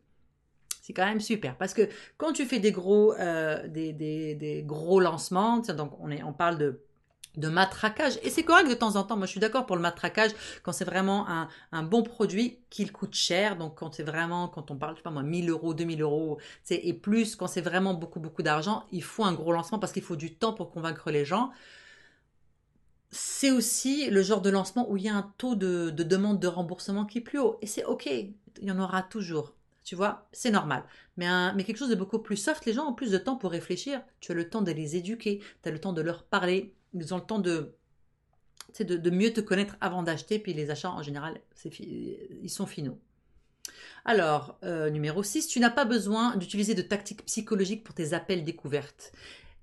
C'est 0.82 0.92
quand 0.92 1.06
même 1.06 1.20
super 1.20 1.56
parce 1.56 1.74
que 1.74 1.88
quand 2.16 2.32
tu 2.32 2.44
fais 2.44 2.58
des 2.58 2.72
gros, 2.72 3.14
euh, 3.14 3.68
gros 4.64 4.98
lancements, 4.98 5.58
donc 5.58 5.92
on, 6.00 6.10
est, 6.10 6.24
on 6.24 6.32
parle 6.32 6.58
de 6.58 6.80
de 7.36 7.48
matraquage. 7.48 8.18
Et 8.22 8.30
c'est 8.30 8.44
correct 8.44 8.68
de 8.68 8.74
temps 8.74 8.96
en 8.96 9.04
temps. 9.04 9.16
Moi, 9.16 9.26
je 9.26 9.32
suis 9.32 9.40
d'accord 9.40 9.66
pour 9.66 9.76
le 9.76 9.82
matraquage 9.82 10.32
quand 10.62 10.72
c'est 10.72 10.84
vraiment 10.84 11.26
un, 11.72 11.82
bon 11.82 12.02
produit 12.02 12.58
qu'il 12.70 12.92
coûte 12.92 13.14
cher. 13.14 13.56
Donc, 13.56 13.76
quand 13.76 13.94
c'est 13.94 14.02
vraiment, 14.02 14.48
quand 14.48 14.70
on 14.70 14.76
parle, 14.76 14.94
je 14.94 14.98
sais 14.98 15.02
pas 15.02 15.10
moi, 15.10 15.22
1000 15.22 15.50
euros, 15.50 15.74
2000 15.74 16.02
euros, 16.02 16.38
et 16.70 16.92
plus, 16.92 17.36
quand 17.36 17.46
c'est 17.46 17.60
vraiment 17.60 17.94
beaucoup, 17.94 18.20
beaucoup 18.20 18.42
d'argent, 18.42 18.84
il 18.92 19.02
faut 19.02 19.24
un 19.24 19.32
gros 19.32 19.52
lancement 19.52 19.78
parce 19.78 19.92
qu'il 19.92 20.02
faut 20.02 20.16
du 20.16 20.34
temps 20.34 20.52
pour 20.52 20.70
convaincre 20.70 21.10
les 21.10 21.24
gens. 21.24 21.50
C'est 23.10 23.50
aussi 23.50 24.08
le 24.08 24.22
genre 24.22 24.40
de 24.40 24.50
lancement 24.50 24.90
où 24.90 24.96
il 24.96 25.04
y 25.04 25.08
a 25.08 25.14
un 25.14 25.32
taux 25.36 25.54
de, 25.54 25.90
demande 25.90 26.40
de 26.40 26.48
remboursement 26.48 27.04
qui 27.04 27.18
est 27.18 27.22
plus 27.22 27.38
haut. 27.38 27.58
Et 27.60 27.66
c'est 27.66 27.84
OK. 27.84 28.06
Il 28.06 28.68
y 28.68 28.70
en 28.70 28.78
aura 28.78 29.02
toujours. 29.02 29.54
Tu 29.84 29.96
vois, 29.96 30.28
c'est 30.32 30.50
normal. 30.50 30.84
Mais, 31.16 31.26
mais 31.54 31.64
quelque 31.64 31.78
chose 31.78 31.90
de 31.90 31.94
beaucoup 31.94 32.20
plus 32.20 32.36
soft, 32.36 32.64
les 32.66 32.72
gens 32.72 32.86
ont 32.86 32.94
plus 32.94 33.10
de 33.10 33.18
temps 33.18 33.36
pour 33.36 33.50
réfléchir. 33.50 34.00
Tu 34.20 34.32
as 34.32 34.34
le 34.34 34.48
temps 34.48 34.62
de 34.62 34.70
les 34.70 34.96
éduquer, 34.96 35.42
tu 35.62 35.68
as 35.68 35.72
le 35.72 35.80
temps 35.80 35.92
de 35.92 36.00
leur 36.00 36.22
parler 36.22 36.72
ils 36.94 37.14
ont 37.14 37.18
le 37.18 37.24
temps 37.24 37.38
de, 37.38 37.74
de, 38.80 39.10
mieux 39.10 39.32
te 39.32 39.40
connaître 39.40 39.76
avant 39.80 40.02
d'acheter, 40.02 40.38
puis 40.38 40.54
les 40.54 40.70
achats 40.70 40.90
en 40.90 41.02
général, 41.02 41.40
ils 41.64 42.50
sont 42.50 42.66
finaux. 42.66 42.98
Alors, 44.04 44.58
euh, 44.64 44.90
numéro 44.90 45.22
6, 45.22 45.46
tu 45.46 45.60
n'as 45.60 45.70
pas 45.70 45.84
besoin 45.84 46.36
d'utiliser 46.36 46.74
de 46.74 46.82
tactiques 46.82 47.24
psychologiques 47.26 47.84
pour 47.84 47.94
tes 47.94 48.14
appels 48.14 48.44
découvertes. 48.44 49.12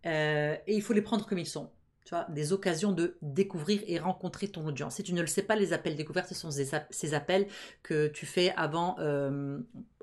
Euh, 0.06 0.56
et 0.66 0.76
il 0.76 0.82
faut 0.82 0.94
les 0.94 1.02
prendre 1.02 1.26
comme 1.26 1.40
ils 1.40 1.46
sont. 1.46 1.70
Tu 2.06 2.16
vois, 2.16 2.26
des 2.30 2.54
occasions 2.54 2.92
de 2.92 3.18
découvrir 3.22 3.82
et 3.86 4.00
rencontrer 4.00 4.48
ton 4.48 4.66
audience. 4.66 4.96
Si 4.96 5.04
tu 5.04 5.14
ne 5.14 5.22
le 5.22 5.28
sais 5.28 5.44
pas, 5.44 5.56
les 5.56 5.74
appels 5.74 5.96
découvertes, 5.96 6.30
ce 6.30 6.36
sont 6.36 6.50
ces, 6.52 7.14
appels 7.14 7.48
que 7.84 8.08
tu 8.08 8.26
fais 8.26 8.52
avant, 8.56 8.96
euh, 9.00 9.60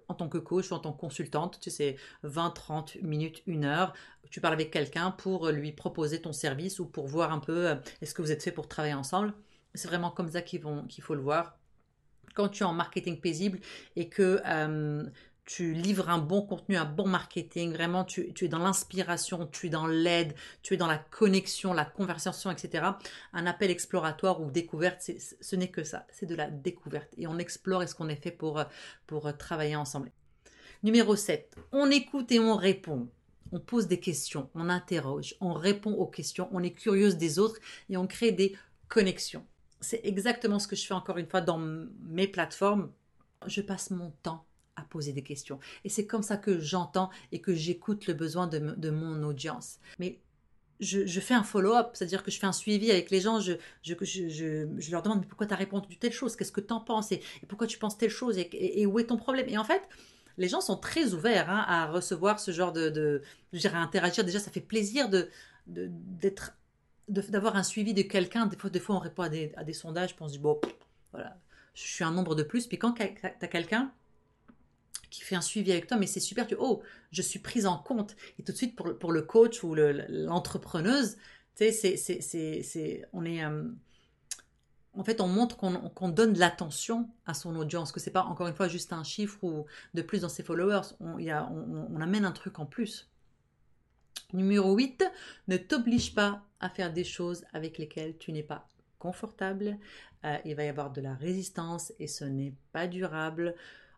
en 0.08 0.14
tant 0.14 0.28
que 0.28 0.38
coach 0.38 0.70
ou 0.70 0.74
en 0.74 0.78
tant 0.78 0.92
que 0.92 1.00
consultante, 1.00 1.58
tu 1.60 1.70
sais, 1.70 1.96
20, 2.22 2.50
30 2.50 2.96
minutes, 3.02 3.42
une 3.46 3.64
heure, 3.64 3.92
tu 4.30 4.40
parles 4.40 4.54
avec 4.54 4.70
quelqu'un 4.70 5.10
pour 5.10 5.48
lui 5.48 5.72
proposer 5.72 6.20
ton 6.20 6.32
service 6.32 6.78
ou 6.78 6.86
pour 6.86 7.06
voir 7.06 7.32
un 7.32 7.38
peu 7.38 7.68
euh, 7.68 7.74
est-ce 8.02 8.14
que 8.14 8.22
vous 8.22 8.32
êtes 8.32 8.42
fait 8.42 8.52
pour 8.52 8.68
travailler 8.68 8.94
ensemble. 8.94 9.34
C'est 9.74 9.88
vraiment 9.88 10.10
comme 10.10 10.30
ça 10.30 10.42
qu'il 10.42 10.60
faut 10.60 11.14
le 11.14 11.20
voir. 11.20 11.58
Quand 12.34 12.48
tu 12.48 12.62
es 12.62 12.66
en 12.66 12.72
marketing 12.72 13.20
paisible 13.20 13.60
et 13.94 14.08
que 14.08 14.40
euh, 14.46 15.04
tu 15.46 15.72
livres 15.72 16.10
un 16.10 16.18
bon 16.18 16.42
contenu, 16.42 16.76
un 16.76 16.84
bon 16.84 17.06
marketing, 17.06 17.72
vraiment 17.72 18.04
tu, 18.04 18.34
es 18.38 18.48
dans 18.48 18.58
l'inspiration, 18.58 19.46
tu 19.46 19.68
es 19.68 19.70
dans 19.70 19.86
l'aide, 19.86 20.34
tu 20.62 20.74
es 20.74 20.76
dans 20.76 20.88
la 20.88 20.98
connexion, 20.98 21.72
la 21.72 21.84
conversation, 21.84 22.50
etc. 22.50 22.84
Un 23.32 23.46
appel 23.46 23.70
exploratoire 23.70 24.42
ou 24.42 24.50
découverte, 24.50 25.08
ce 25.40 25.56
n'est 25.56 25.70
que 25.70 25.84
ça, 25.84 26.04
c'est 26.10 26.26
de 26.26 26.34
la 26.34 26.50
découverte. 26.50 27.14
Et 27.16 27.28
on 27.28 27.38
explore 27.38 27.84
est-ce 27.84 27.94
qu'on 27.94 28.08
est 28.08 28.20
fait 28.20 28.32
pour, 28.32 28.62
pour 29.06 29.34
travailler 29.38 29.76
ensemble. 29.76 30.10
Numéro 30.82 31.14
7, 31.14 31.56
on 31.72 31.90
écoute 31.90 32.32
et 32.32 32.40
on 32.40 32.56
répond. 32.56 33.08
On 33.52 33.60
pose 33.60 33.86
des 33.86 34.00
questions, 34.00 34.50
on 34.56 34.68
interroge, 34.68 35.36
on 35.40 35.52
répond 35.52 35.92
aux 35.92 36.08
questions, 36.08 36.48
on 36.50 36.64
est 36.64 36.72
curieuse 36.72 37.16
des 37.16 37.38
autres 37.38 37.60
et 37.88 37.96
on 37.96 38.08
crée 38.08 38.32
des 38.32 38.56
connexions. 38.88 39.46
C'est 39.80 40.00
exactement 40.02 40.58
ce 40.58 40.66
que 40.66 40.74
je 40.74 40.84
fais 40.84 40.94
encore 40.94 41.18
une 41.18 41.28
fois 41.28 41.40
dans 41.40 41.58
mes 41.58 42.26
plateformes. 42.26 42.90
Je 43.46 43.60
passe 43.60 43.90
mon 43.90 44.10
temps 44.24 44.44
poser 44.96 45.12
des 45.12 45.22
questions. 45.22 45.58
Et 45.84 45.90
c'est 45.90 46.06
comme 46.06 46.22
ça 46.22 46.38
que 46.38 46.58
j'entends 46.58 47.10
et 47.32 47.40
que 47.40 47.54
j'écoute 47.54 48.06
le 48.06 48.14
besoin 48.14 48.46
de, 48.46 48.90
mon 48.90 49.22
audience. 49.22 49.78
Mais 49.98 50.20
je, 50.80 51.20
fais 51.20 51.34
un 51.34 51.42
follow-up, 51.42 51.90
c'est-à-dire 51.92 52.22
que 52.22 52.30
je 52.30 52.38
fais 52.38 52.46
un 52.46 52.52
suivi 52.52 52.90
avec 52.90 53.10
les 53.10 53.20
gens, 53.20 53.40
je, 53.40 53.52
je, 53.82 54.90
leur 54.90 55.02
demande 55.02 55.26
pourquoi 55.26 55.46
tu 55.46 55.52
as 55.52 55.56
répondu 55.56 55.98
telle 55.98 56.12
chose, 56.12 56.34
qu'est-ce 56.34 56.52
que 56.52 56.62
tu 56.62 56.72
en 56.72 56.80
penses? 56.80 57.12
Et, 57.12 57.20
pourquoi 57.46 57.66
tu 57.66 57.78
penses 57.78 57.98
telle 57.98 58.10
chose? 58.10 58.38
Et, 58.38 58.86
où 58.86 58.98
est 58.98 59.04
ton 59.04 59.18
problème? 59.18 59.48
Et 59.50 59.58
en 59.58 59.64
fait, 59.64 59.82
les 60.38 60.48
gens 60.48 60.62
sont 60.62 60.78
très 60.78 61.12
ouverts 61.12 61.50
hein, 61.50 61.64
à 61.68 61.86
recevoir 61.86 62.40
ce 62.40 62.52
genre 62.52 62.72
de, 62.72 62.88
de, 62.88 63.22
je 63.52 63.58
dirais, 63.58 63.76
à 63.76 63.80
interagir. 63.80 64.24
Déjà, 64.24 64.40
ça 64.40 64.50
fait 64.50 64.60
plaisir 64.60 65.10
de 65.10 65.28
d'être 65.66 66.56
d'avoir 67.08 67.56
un 67.56 67.64
suivi 67.64 67.92
de 67.92 68.02
quelqu'un. 68.02 68.46
Des 68.46 68.56
fois, 68.56 68.70
des 68.70 68.80
fois, 68.80 68.96
on 68.96 69.00
répond 69.00 69.22
à 69.22 69.28
des, 69.28 69.52
à 69.56 69.64
des 69.64 69.72
sondages, 69.72 70.14
on 70.20 70.28
se 70.28 70.34
dit, 70.34 70.38
bon, 70.38 70.60
voilà, 71.12 71.36
je 71.74 71.82
suis 71.82 72.04
un 72.04 72.12
nombre 72.12 72.34
de 72.34 72.42
plus. 72.42 72.66
Puis 72.66 72.78
quand 72.78 72.92
tu 72.92 73.02
as 73.02 73.48
quelqu'un 73.48 73.92
qui 75.10 75.22
fait 75.22 75.36
un 75.36 75.40
suivi 75.40 75.72
avec 75.72 75.86
toi, 75.86 75.96
mais 75.96 76.06
c'est 76.06 76.20
super, 76.20 76.46
tu 76.46 76.56
oh, 76.58 76.82
je 77.10 77.22
suis 77.22 77.38
prise 77.38 77.66
en 77.66 77.78
compte. 77.78 78.16
Et 78.38 78.42
tout 78.42 78.52
de 78.52 78.56
suite, 78.56 78.76
pour, 78.76 78.98
pour 78.98 79.12
le 79.12 79.22
coach 79.22 79.62
ou 79.62 79.74
l'entrepreneuse, 79.74 81.16
tu 81.56 81.72
sais, 81.72 81.96
c'est, 81.96 83.08
on 83.12 83.24
est, 83.24 83.44
euh, 83.44 83.64
en 84.94 85.04
fait, 85.04 85.20
on 85.20 85.28
montre 85.28 85.56
qu'on, 85.56 86.08
donne 86.08 86.32
de 86.32 86.38
l'attention 86.38 87.08
à 87.24 87.34
son 87.34 87.56
audience, 87.56 87.92
que 87.92 88.00
c'est 88.00 88.10
pas 88.10 88.24
encore 88.24 88.46
une 88.46 88.54
fois 88.54 88.68
juste 88.68 88.92
un 88.92 89.04
chiffre 89.04 89.42
ou 89.42 89.66
de 89.94 90.02
plus 90.02 90.22
dans 90.22 90.28
ses 90.28 90.42
followers. 90.42 90.94
On, 91.00 91.18
y 91.18 91.30
a, 91.30 91.48
on 91.50 92.00
amène 92.00 92.24
un 92.24 92.32
truc 92.32 92.58
en 92.58 92.66
plus. 92.66 93.08
Numéro 94.32 94.74
8, 94.74 95.04
ne 95.48 95.56
t'oblige 95.56 96.14
pas 96.14 96.42
à 96.60 96.68
faire 96.68 96.92
des 96.92 97.04
choses 97.04 97.44
avec 97.52 97.78
lesquelles 97.78 98.16
tu 98.18 98.32
n'es 98.32 98.42
pas 98.42 98.68
confortable. 98.98 99.78
Euh, 100.24 100.36
il 100.44 100.56
va 100.56 100.64
y 100.64 100.68
avoir 100.68 100.90
de 100.90 101.00
la 101.00 101.14
résistance 101.14 101.92
et 101.98 102.08
ce 102.08 102.24
n'est 102.24 102.54
pas 102.72 102.88
durable. 102.88 103.54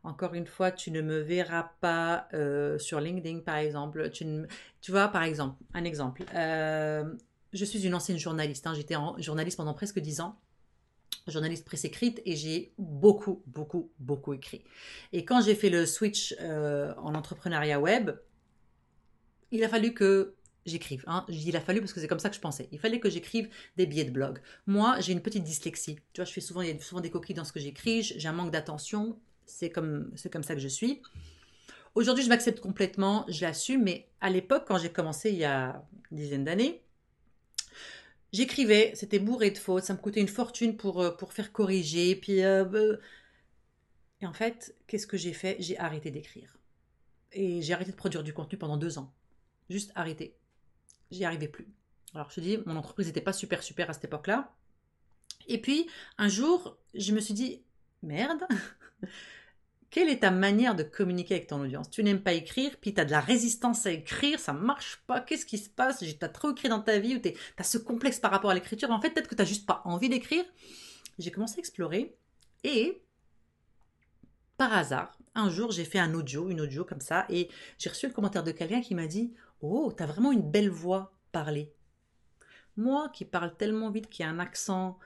Encore 0.08 0.32
une 0.32 0.46
fois, 0.46 0.70
tu 0.70 0.90
ne 0.90 1.02
me 1.02 1.18
verras 1.18 1.70
pas 1.80 2.28
euh, 2.32 2.78
sur 2.78 2.98
LinkedIn, 2.98 3.40
par 3.40 3.56
exemple. 3.56 4.10
Tu, 4.10 4.46
vois, 4.88 5.08
par 5.08 5.22
exemple, 5.22 5.62
un 5.74 5.84
exemple. 5.84 6.24
Euh, 6.34 7.14
je 7.52 7.64
suis 7.64 7.86
une 7.86 7.94
ancienne 7.94 8.18
journaliste. 8.18 8.66
Hein. 8.66 8.72
J'étais 8.74 8.94
journaliste 9.18 9.58
pendant 9.58 9.74
presque 9.74 9.98
10 9.98 10.20
ans 10.20 10.38
journaliste 11.26 11.66
presse 11.66 11.84
écrite 11.84 12.22
et 12.24 12.36
j'ai 12.36 12.72
beaucoup, 12.78 13.42
beaucoup, 13.46 13.90
beaucoup 13.98 14.32
écrit. 14.32 14.64
Et 15.12 15.26
quand 15.26 15.42
j'ai 15.42 15.54
fait 15.54 15.68
le 15.68 15.84
switch 15.84 16.34
en 16.40 17.14
entrepreneuriat 17.14 17.78
web, 17.78 18.12
il 19.50 19.62
a 19.62 19.68
fallu 19.68 19.92
que 19.92 20.36
j'écrive. 20.64 21.04
Hein. 21.06 21.26
Il 21.28 21.54
a 21.54 21.60
fallu 21.60 21.80
parce 21.80 21.92
que 21.92 22.00
c'est 22.00 22.08
comme 22.08 22.18
ça 22.18 22.30
que 22.30 22.36
je 22.36 22.40
pensais. 22.40 22.68
Il 22.72 22.78
fallait 22.78 23.00
que 23.00 23.10
j'écrive 23.10 23.50
des 23.76 23.84
billets 23.84 24.04
de 24.04 24.10
blog. 24.10 24.38
Moi, 24.66 25.00
j'ai 25.00 25.12
une 25.12 25.20
petite 25.20 25.44
dyslexie. 25.44 25.96
Tu 26.12 26.20
vois, 26.20 26.24
je 26.24 26.32
fais 26.32 26.40
souvent, 26.40 26.62
il 26.62 26.68
y 26.68 26.72
a 26.72 26.80
souvent 26.80 27.00
des 27.00 27.10
coquilles 27.10 27.34
dans 27.34 27.44
ce 27.44 27.52
que 27.52 27.60
j'écris. 27.60 28.02
J'ai 28.02 28.28
un 28.28 28.32
manque 28.32 28.50
d'attention. 28.50 29.18
C'est 29.48 29.70
comme, 29.70 30.12
comme 30.30 30.42
ça 30.42 30.54
que 30.54 30.60
je 30.60 30.68
suis. 30.68 31.02
Aujourd'hui, 31.94 32.22
je 32.22 32.28
m'accepte 32.28 32.60
complètement, 32.60 33.24
je 33.28 33.40
l'assume, 33.42 33.82
mais 33.82 34.08
à 34.20 34.30
l'époque, 34.30 34.64
quand 34.68 34.78
j'ai 34.78 34.92
commencé 34.92 35.30
il 35.30 35.38
y 35.38 35.44
a 35.44 35.84
une 36.10 36.18
dizaine 36.18 36.44
d'années, 36.44 36.82
j'écrivais, 38.32 38.92
c'était 38.94 39.18
bourré 39.18 39.50
de 39.50 39.58
fautes, 39.58 39.84
ça 39.84 39.94
me 39.94 39.98
coûtait 39.98 40.20
une 40.20 40.28
fortune 40.28 40.76
pour, 40.76 41.02
euh, 41.02 41.10
pour 41.10 41.32
faire 41.32 41.50
corriger. 41.50 42.14
Puis, 42.14 42.44
euh, 42.44 42.64
euh, 42.74 42.98
et 44.20 44.26
en 44.26 44.32
fait, 44.32 44.76
qu'est-ce 44.86 45.06
que 45.06 45.16
j'ai 45.16 45.32
fait? 45.32 45.56
J'ai 45.60 45.78
arrêté 45.78 46.10
d'écrire. 46.10 46.56
Et 47.32 47.62
j'ai 47.62 47.72
arrêté 47.72 47.90
de 47.90 47.96
produire 47.96 48.22
du 48.22 48.32
contenu 48.32 48.58
pendant 48.58 48.76
deux 48.76 48.98
ans. 48.98 49.12
Juste 49.70 49.92
arrêté. 49.94 50.36
J'y 51.10 51.24
arrivais 51.24 51.48
plus. 51.48 51.68
Alors 52.14 52.30
je 52.30 52.36
te 52.36 52.40
dis, 52.40 52.58
mon 52.64 52.76
entreprise 52.76 53.06
n'était 53.06 53.20
pas 53.20 53.32
super 53.32 53.62
super 53.62 53.90
à 53.90 53.92
cette 53.92 54.04
époque-là. 54.04 54.54
Et 55.46 55.60
puis 55.60 55.88
un 56.16 56.28
jour, 56.28 56.78
je 56.94 57.12
me 57.12 57.20
suis 57.20 57.34
dit, 57.34 57.62
merde, 58.02 58.46
quelle 59.90 60.10
est 60.10 60.20
ta 60.20 60.30
manière 60.30 60.74
de 60.74 60.82
communiquer 60.82 61.36
avec 61.36 61.46
ton 61.46 61.60
audience? 61.60 61.90
Tu 61.90 62.02
n'aimes 62.02 62.22
pas 62.22 62.34
écrire, 62.34 62.76
puis 62.80 62.92
tu 62.92 63.00
as 63.00 63.04
de 63.04 63.10
la 63.10 63.20
résistance 63.20 63.86
à 63.86 63.90
écrire, 63.90 64.38
ça 64.38 64.52
marche 64.52 65.02
pas, 65.06 65.20
qu'est-ce 65.20 65.46
qui 65.46 65.58
se 65.58 65.70
passe? 65.70 66.00
Tu 66.00 66.14
as 66.20 66.28
trop 66.28 66.50
écrit 66.50 66.68
dans 66.68 66.80
ta 66.80 66.98
vie 66.98 67.16
ou 67.16 67.18
tu 67.20 67.32
as 67.56 67.64
ce 67.64 67.78
complexe 67.78 68.20
par 68.20 68.30
rapport 68.30 68.50
à 68.50 68.54
l'écriture. 68.54 68.90
En 68.90 69.00
fait, 69.00 69.10
peut-être 69.10 69.28
que 69.28 69.34
tu 69.34 69.42
n'as 69.42 69.48
juste 69.48 69.66
pas 69.66 69.82
envie 69.84 70.08
d'écrire. 70.08 70.44
J'ai 71.18 71.30
commencé 71.30 71.56
à 71.56 71.60
explorer 71.60 72.16
et 72.64 73.02
par 74.58 74.72
hasard, 74.72 75.16
un 75.36 75.50
jour, 75.50 75.70
j'ai 75.70 75.84
fait 75.84 76.00
un 76.00 76.14
audio, 76.14 76.50
une 76.50 76.60
audio 76.60 76.84
comme 76.84 77.00
ça, 77.00 77.26
et 77.28 77.48
j'ai 77.78 77.90
reçu 77.90 78.08
le 78.08 78.12
commentaire 78.12 78.42
de 78.42 78.50
quelqu'un 78.50 78.80
qui 78.80 78.96
m'a 78.96 79.06
dit 79.06 79.32
Oh, 79.60 79.92
t'as 79.96 80.06
vraiment 80.06 80.32
une 80.32 80.50
belle 80.50 80.68
voix 80.68 81.12
parler. 81.30 81.72
Moi 82.76 83.08
qui 83.10 83.24
parle 83.24 83.56
tellement 83.56 83.90
vite 83.90 84.08
qu'il 84.08 84.24
y 84.24 84.28
a 84.28 84.30
un 84.32 84.40
accent 84.40 84.98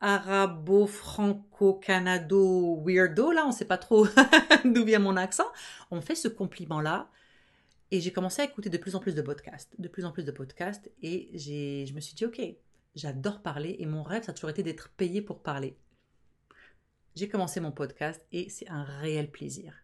arabo-franco-canado 0.00 2.82
weirdo, 2.84 3.32
là, 3.32 3.46
on 3.46 3.52
sait 3.52 3.66
pas 3.66 3.78
trop 3.78 4.06
d'où 4.64 4.84
vient 4.84 4.98
mon 4.98 5.16
accent, 5.16 5.46
on 5.90 6.00
fait 6.00 6.14
ce 6.14 6.28
compliment-là. 6.28 7.10
Et 7.92 8.00
j'ai 8.00 8.12
commencé 8.12 8.40
à 8.40 8.44
écouter 8.44 8.70
de 8.70 8.78
plus 8.78 8.94
en 8.94 9.00
plus 9.00 9.14
de 9.14 9.22
podcasts, 9.22 9.74
de 9.80 9.88
plus 9.88 10.04
en 10.04 10.12
plus 10.12 10.24
de 10.24 10.30
podcasts, 10.30 10.90
et 11.02 11.36
je 11.36 11.92
me 11.92 12.00
suis 12.00 12.14
dit, 12.14 12.24
ok, 12.24 12.40
j'adore 12.94 13.42
parler, 13.42 13.76
et 13.80 13.86
mon 13.86 14.02
rêve, 14.02 14.22
ça 14.22 14.30
a 14.30 14.34
toujours 14.34 14.50
été 14.50 14.62
d'être 14.62 14.90
payé 14.90 15.22
pour 15.22 15.42
parler. 15.42 15.76
J'ai 17.16 17.28
commencé 17.28 17.60
mon 17.60 17.72
podcast, 17.72 18.24
et 18.30 18.48
c'est 18.48 18.68
un 18.68 18.84
réel 18.84 19.30
plaisir. 19.30 19.74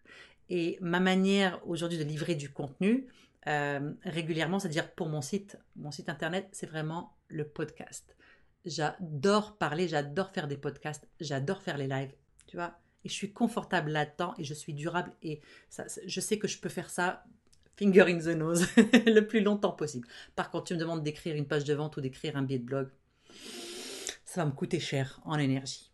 Et 0.49 0.79
ma 0.81 1.01
manière 1.01 1.61
aujourd'hui 1.67 1.99
de 1.99 2.05
livrer 2.05 2.37
du 2.37 2.53
contenu, 2.53 3.09
euh, 3.49 3.93
régulièrement, 4.05 4.59
c'est-à-dire 4.59 4.93
pour 4.93 5.09
mon 5.09 5.21
site, 5.21 5.59
mon 5.75 5.91
site 5.91 6.09
internet, 6.09 6.49
c'est 6.53 6.67
vraiment 6.67 7.17
le 7.29 7.47
podcast. 7.47 8.17
J'adore 8.67 9.57
parler, 9.57 9.89
j'adore 9.89 10.31
faire 10.31 10.49
des 10.49 10.57
podcasts, 10.57 11.09
j'adore 11.21 11.63
faire 11.63 11.79
les 11.79 11.87
lives, 11.87 12.13
tu 12.47 12.57
vois. 12.57 12.77
Et 13.05 13.09
je 13.09 13.15
suis 13.15 13.33
confortable 13.33 13.91
là-dedans 13.91 14.35
et 14.39 14.45
je 14.45 14.53
suis 14.53 14.75
durable 14.75 15.13
et 15.23 15.41
je 16.07 16.21
sais 16.21 16.39
que 16.39 16.49
je 16.49 16.59
peux 16.59 16.69
faire 16.69 16.91
ça 16.91 17.25
finger 17.77 18.03
in 18.09 18.19
the 18.19 18.37
nose 18.37 18.67
le 18.77 19.21
plus 19.21 19.41
longtemps 19.41 19.73
possible. 19.73 20.09
Par 20.35 20.51
contre, 20.51 20.65
tu 20.65 20.75
me 20.75 20.81
demandes 20.81 21.03
d'écrire 21.03 21.37
une 21.37 21.47
page 21.47 21.65
de 21.65 21.75
vente 21.75 21.97
ou 21.97 22.01
d'écrire 22.01 22.37
un 22.37 22.43
billet 22.43 22.59
de 22.59 22.65
blog, 22.65 22.89
ça 24.25 24.43
va 24.43 24.47
me 24.47 24.55
coûter 24.55 24.81
cher 24.81 25.21
en 25.25 25.39
énergie. 25.39 25.93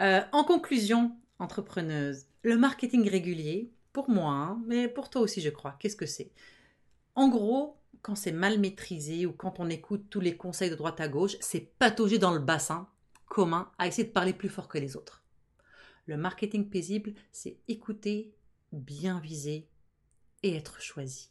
Euh, 0.00 0.22
en 0.32 0.42
conclusion, 0.42 1.16
entrepreneuse, 1.38 2.26
le 2.42 2.56
marketing 2.56 3.08
régulier, 3.08 3.70
pour 3.92 4.10
moi, 4.10 4.32
hein, 4.32 4.62
mais 4.66 4.88
pour 4.88 5.08
toi 5.08 5.22
aussi, 5.22 5.40
je 5.40 5.50
crois. 5.50 5.76
Qu'est-ce 5.78 5.96
que 5.96 6.06
c'est? 6.06 6.32
En 7.14 7.28
gros, 7.28 7.76
quand 8.02 8.14
c'est 8.14 8.32
mal 8.32 8.58
maîtrisé 8.58 9.26
ou 9.26 9.32
quand 9.32 9.60
on 9.60 9.68
écoute 9.68 10.06
tous 10.10 10.20
les 10.20 10.36
conseils 10.36 10.70
de 10.70 10.74
droite 10.74 11.00
à 11.00 11.08
gauche, 11.08 11.36
c'est 11.40 11.76
patauger 11.78 12.18
dans 12.18 12.32
le 12.32 12.38
bassin 12.38 12.88
commun 13.26 13.70
à 13.78 13.86
essayer 13.86 14.06
de 14.06 14.12
parler 14.12 14.32
plus 14.32 14.48
fort 14.48 14.68
que 14.68 14.78
les 14.78 14.96
autres. 14.96 15.24
Le 16.06 16.16
marketing 16.16 16.68
paisible, 16.68 17.14
c'est 17.32 17.58
écouter, 17.66 18.34
bien 18.72 19.20
viser 19.20 19.68
et 20.42 20.54
être 20.54 20.80
choisi. 20.80 21.30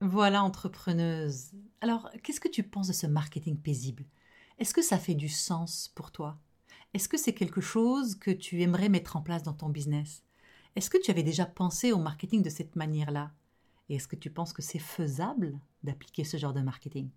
Voilà, 0.00 0.42
entrepreneuse. 0.42 1.52
Alors, 1.80 2.10
qu'est-ce 2.22 2.40
que 2.40 2.48
tu 2.48 2.62
penses 2.62 2.88
de 2.88 2.92
ce 2.92 3.06
marketing 3.06 3.56
paisible? 3.56 4.04
Est-ce 4.58 4.74
que 4.74 4.82
ça 4.82 4.98
fait 4.98 5.14
du 5.14 5.28
sens 5.28 5.92
pour 5.94 6.10
toi? 6.10 6.38
Est-ce 6.94 7.08
que 7.08 7.16
c'est 7.16 7.34
quelque 7.34 7.60
chose 7.60 8.16
que 8.16 8.30
tu 8.30 8.62
aimerais 8.62 8.88
mettre 8.88 9.16
en 9.16 9.22
place 9.22 9.42
dans 9.42 9.52
ton 9.52 9.68
business? 9.68 10.24
Est-ce 10.74 10.90
que 10.90 11.00
tu 11.00 11.10
avais 11.10 11.22
déjà 11.22 11.46
pensé 11.46 11.92
au 11.92 11.98
marketing 11.98 12.42
de 12.42 12.50
cette 12.50 12.76
manière-là? 12.76 13.32
Est-ce 13.94 14.08
que 14.08 14.16
tu 14.16 14.30
penses 14.30 14.52
que 14.52 14.62
c'est 14.62 14.78
faisable 14.78 15.58
d'appliquer 15.82 16.24
ce 16.24 16.36
genre 16.36 16.52
de 16.52 16.60
marketing? 16.60 17.10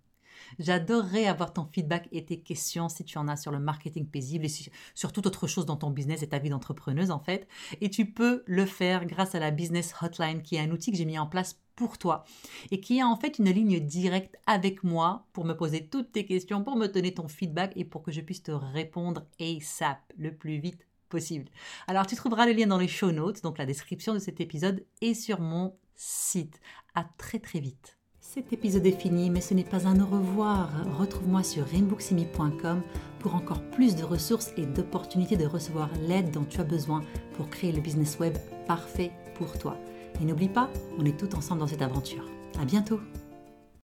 J'adorerais 0.58 1.26
avoir 1.26 1.52
ton 1.52 1.66
feedback 1.72 2.08
et 2.12 2.24
tes 2.24 2.40
questions 2.40 2.88
si 2.88 3.04
tu 3.04 3.16
en 3.16 3.28
as 3.28 3.36
sur 3.36 3.50
le 3.50 3.58
marketing 3.58 4.06
paisible 4.06 4.44
et 4.44 4.52
sur 4.94 5.12
toute 5.12 5.26
autre 5.26 5.46
chose 5.46 5.66
dans 5.66 5.76
ton 5.76 5.90
business 5.90 6.22
et 6.22 6.28
ta 6.28 6.38
vie 6.38 6.50
d'entrepreneuse 6.50 7.10
en 7.10 7.18
fait. 7.18 7.48
Et 7.80 7.90
tu 7.90 8.06
peux 8.06 8.42
le 8.46 8.66
faire 8.66 9.06
grâce 9.06 9.34
à 9.34 9.40
la 9.40 9.50
Business 9.50 9.94
Hotline 10.00 10.42
qui 10.42 10.56
est 10.56 10.60
un 10.60 10.70
outil 10.70 10.90
que 10.90 10.98
j'ai 10.98 11.04
mis 11.06 11.18
en 11.18 11.26
place 11.26 11.58
pour 11.74 11.98
toi 11.98 12.24
et 12.70 12.80
qui 12.80 12.98
est 12.98 13.02
en 13.02 13.16
fait 13.16 13.38
une 13.38 13.50
ligne 13.50 13.80
directe 13.80 14.36
avec 14.46 14.82
moi 14.82 15.26
pour 15.32 15.44
me 15.44 15.54
poser 15.54 15.86
toutes 15.86 16.12
tes 16.12 16.26
questions, 16.26 16.62
pour 16.62 16.76
me 16.76 16.86
donner 16.86 17.14
ton 17.14 17.28
feedback 17.28 17.72
et 17.76 17.84
pour 17.84 18.02
que 18.02 18.12
je 18.12 18.20
puisse 18.20 18.42
te 18.42 18.52
répondre 18.52 19.26
ASAP 19.40 20.12
le 20.16 20.34
plus 20.34 20.58
vite 20.58 20.86
possible. 21.08 21.50
Alors 21.86 22.06
tu 22.06 22.16
trouveras 22.16 22.46
le 22.46 22.52
lien 22.52 22.66
dans 22.66 22.78
les 22.78 22.88
show 22.88 23.12
notes, 23.12 23.42
donc 23.42 23.58
la 23.58 23.66
description 23.66 24.14
de 24.14 24.18
cet 24.18 24.40
épisode, 24.40 24.84
et 25.00 25.14
sur 25.14 25.40
mon 25.40 25.74
site. 25.96 26.60
À 26.94 27.04
très 27.18 27.38
très 27.38 27.60
vite. 27.60 27.96
Cet 28.20 28.52
épisode 28.52 28.84
est 28.86 29.00
fini, 29.00 29.30
mais 29.30 29.40
ce 29.40 29.54
n'est 29.54 29.64
pas 29.64 29.86
un 29.86 30.00
au 30.00 30.06
revoir. 30.06 30.70
Retrouve-moi 30.98 31.42
sur 31.42 31.64
rainbooksimi.com 31.66 32.82
pour 33.20 33.34
encore 33.34 33.62
plus 33.70 33.94
de 33.96 34.04
ressources 34.04 34.52
et 34.56 34.66
d'opportunités 34.66 35.36
de 35.36 35.46
recevoir 35.46 35.88
l'aide 36.06 36.32
dont 36.32 36.44
tu 36.44 36.60
as 36.60 36.64
besoin 36.64 37.02
pour 37.34 37.48
créer 37.48 37.72
le 37.72 37.80
business 37.80 38.18
web 38.18 38.36
parfait 38.66 39.12
pour 39.36 39.58
toi. 39.58 39.76
Et 40.20 40.24
n'oublie 40.24 40.48
pas, 40.48 40.70
on 40.98 41.04
est 41.04 41.18
tout 41.18 41.34
ensemble 41.34 41.60
dans 41.60 41.66
cette 41.66 41.82
aventure. 41.82 42.28
À 42.60 42.64
bientôt! 42.64 43.00